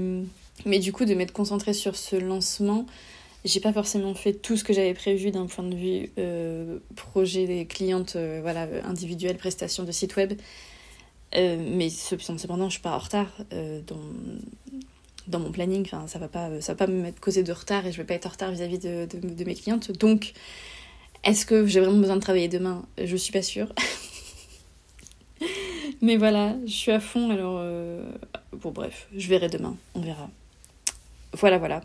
mais 0.65 0.79
du 0.79 0.91
coup, 0.93 1.05
de 1.05 1.13
m'être 1.13 1.33
concentrée 1.33 1.73
sur 1.73 1.95
ce 1.95 2.15
lancement, 2.15 2.85
j'ai 3.45 3.59
pas 3.59 3.73
forcément 3.73 4.13
fait 4.13 4.33
tout 4.33 4.55
ce 4.55 4.63
que 4.63 4.73
j'avais 4.73 4.93
prévu 4.93 5.31
d'un 5.31 5.47
point 5.47 5.65
de 5.65 5.75
vue 5.75 6.11
euh, 6.17 6.79
projet 6.95 7.45
des 7.45 7.65
clientes 7.65 8.15
euh, 8.15 8.39
voilà, 8.41 8.67
individuelles, 8.85 9.37
prestations 9.37 9.83
de 9.83 9.91
site 9.91 10.15
web. 10.15 10.33
Euh, 11.35 11.57
mais 11.75 11.89
cependant, 11.89 12.69
je 12.69 12.73
suis 12.73 12.81
pas 12.81 12.95
en 12.95 12.99
retard 12.99 13.31
dans, 13.51 13.99
dans 15.27 15.39
mon 15.39 15.51
planning. 15.51 15.81
Enfin, 15.81 16.07
ça 16.07 16.19
va 16.19 16.27
pas, 16.27 16.49
va 16.49 16.75
pas 16.75 16.87
me 16.87 17.11
causer 17.11 17.43
de 17.43 17.51
retard 17.51 17.85
et 17.85 17.91
je 17.91 17.97
vais 17.97 18.05
pas 18.05 18.13
être 18.13 18.27
en 18.27 18.29
retard 18.29 18.51
vis-à-vis 18.51 18.79
de, 18.79 19.07
de, 19.11 19.27
de, 19.27 19.43
mes 19.43 19.55
clientes. 19.55 19.91
Donc, 19.91 20.33
est-ce 21.23 21.45
que 21.45 21.65
j'ai 21.65 21.79
vraiment 21.81 21.97
besoin 21.97 22.15
de 22.15 22.21
travailler 22.21 22.47
demain? 22.47 22.85
Je 23.03 23.17
suis 23.17 23.33
pas 23.33 23.41
sûre. 23.41 23.73
mais 26.01 26.17
voilà, 26.17 26.55
je 26.65 26.71
suis 26.71 26.91
à 26.91 26.99
fond. 26.99 27.31
Alors, 27.31 27.61
bon, 28.53 28.71
bref, 28.71 29.07
je 29.17 29.27
verrai 29.27 29.49
demain. 29.49 29.75
On 29.95 30.01
verra 30.01 30.29
voilà, 31.33 31.57
voilà. 31.57 31.81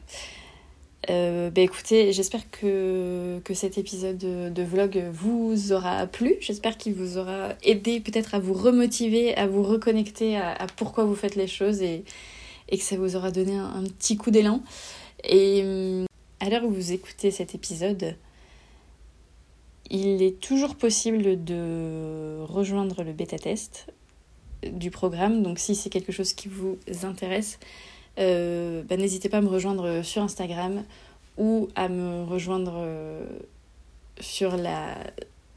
Euh, 1.10 1.48
bah 1.50 1.62
écoutez, 1.62 2.12
j'espère 2.12 2.50
que, 2.50 3.40
cet 3.54 3.78
épisode 3.78 4.18
de, 4.18 4.62
vlog 4.62 5.02
vous 5.12 5.72
aura 5.72 6.06
plu. 6.06 6.36
J'espère 6.40 6.76
qu'il 6.76 6.94
vous 6.94 7.18
aura 7.18 7.54
aidé 7.62 8.00
peut-être 8.00 8.34
à 8.34 8.38
vous 8.38 8.52
remotiver, 8.52 9.34
à 9.36 9.46
vous 9.46 9.62
reconnecter 9.62 10.36
à, 10.36 10.66
pourquoi 10.76 11.04
vous 11.04 11.14
faites 11.14 11.36
les 11.36 11.46
choses 11.46 11.82
et, 11.82 12.04
que 12.70 12.76
ça 12.82 12.96
vous 12.96 13.16
aura 13.16 13.30
donné 13.30 13.56
un, 13.56 13.84
petit 13.84 14.16
coup 14.16 14.30
d'élan. 14.30 14.62
Et 15.24 15.62
à 16.40 16.50
l'heure 16.50 16.64
où 16.64 16.70
vous 16.70 16.92
écoutez 16.92 17.30
cet 17.30 17.54
épisode, 17.54 18.16
il 19.90 20.22
est 20.22 20.38
toujours 20.40 20.74
possible 20.74 21.42
de 21.42 22.40
rejoindre 22.42 23.02
le 23.02 23.12
bêta-test 23.12 23.86
du 24.62 24.90
programme. 24.90 25.42
Donc 25.42 25.58
si 25.58 25.74
c'est 25.74 25.88
quelque 25.88 26.12
chose 26.12 26.34
qui 26.34 26.48
vous 26.48 26.76
intéresse, 27.04 27.58
euh, 28.18 28.82
bah, 28.88 28.96
n'hésitez 28.96 29.28
pas 29.28 29.38
à 29.38 29.40
me 29.40 29.48
rejoindre 29.48 30.02
sur 30.02 30.22
Instagram 30.22 30.82
ou 31.36 31.68
à 31.76 31.88
me 31.88 32.24
rejoindre 32.24 32.74
euh, 32.76 33.24
sur 34.20 34.56
la, 34.56 34.96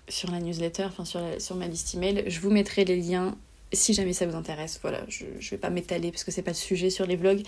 sur 0.08 0.32
la 0.32 0.39
newsletter, 0.39 0.86
enfin 0.86 1.06
sur, 1.06 1.21
sur 1.39 1.56
ma 1.56 1.67
liste 1.67 1.95
email. 1.95 2.24
Je 2.28 2.39
vous 2.39 2.52
mettrai 2.52 2.86
les 2.86 2.97
liens 2.97 3.36
si 3.74 3.93
jamais 3.93 4.13
ça 4.13 4.26
vous 4.28 4.36
intéresse. 4.36 4.80
Voilà, 4.82 5.02
je, 5.08 5.26
je 5.39 5.50
vais 5.52 5.58
pas 5.58 5.69
m'étaler 5.69 6.12
parce 6.12 6.24
que 6.24 6.32
c'est 6.32 6.43
pas 6.43 6.52
le 6.52 6.56
sujet 6.56 6.89
sur 6.89 7.06
les 7.06 7.15
vlogs, 7.15 7.41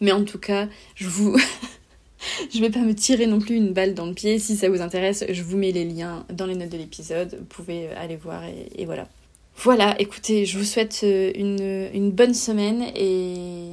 mais 0.00 0.12
en 0.12 0.24
tout 0.24 0.38
cas, 0.38 0.68
je 0.94 1.08
vous. 1.08 1.36
je 2.54 2.60
vais 2.60 2.70
pas 2.70 2.80
me 2.80 2.94
tirer 2.94 3.26
non 3.26 3.40
plus 3.40 3.56
une 3.56 3.72
balle 3.72 3.94
dans 3.94 4.06
le 4.06 4.14
pied. 4.14 4.38
Si 4.38 4.56
ça 4.56 4.68
vous 4.68 4.82
intéresse, 4.82 5.24
je 5.28 5.42
vous 5.42 5.56
mets 5.56 5.72
les 5.72 5.84
liens 5.84 6.24
dans 6.32 6.46
les 6.46 6.54
notes 6.54 6.68
de 6.70 6.78
l'épisode. 6.78 7.36
Vous 7.38 7.46
pouvez 7.46 7.88
aller 7.88 8.16
voir 8.16 8.44
et, 8.44 8.68
et 8.76 8.86
voilà. 8.86 9.08
Voilà, 9.56 10.00
écoutez, 10.00 10.46
je 10.46 10.56
vous 10.56 10.64
souhaite 10.64 11.02
une, 11.02 11.88
une 11.92 12.12
bonne 12.12 12.32
semaine 12.32 12.86
et 12.94 13.72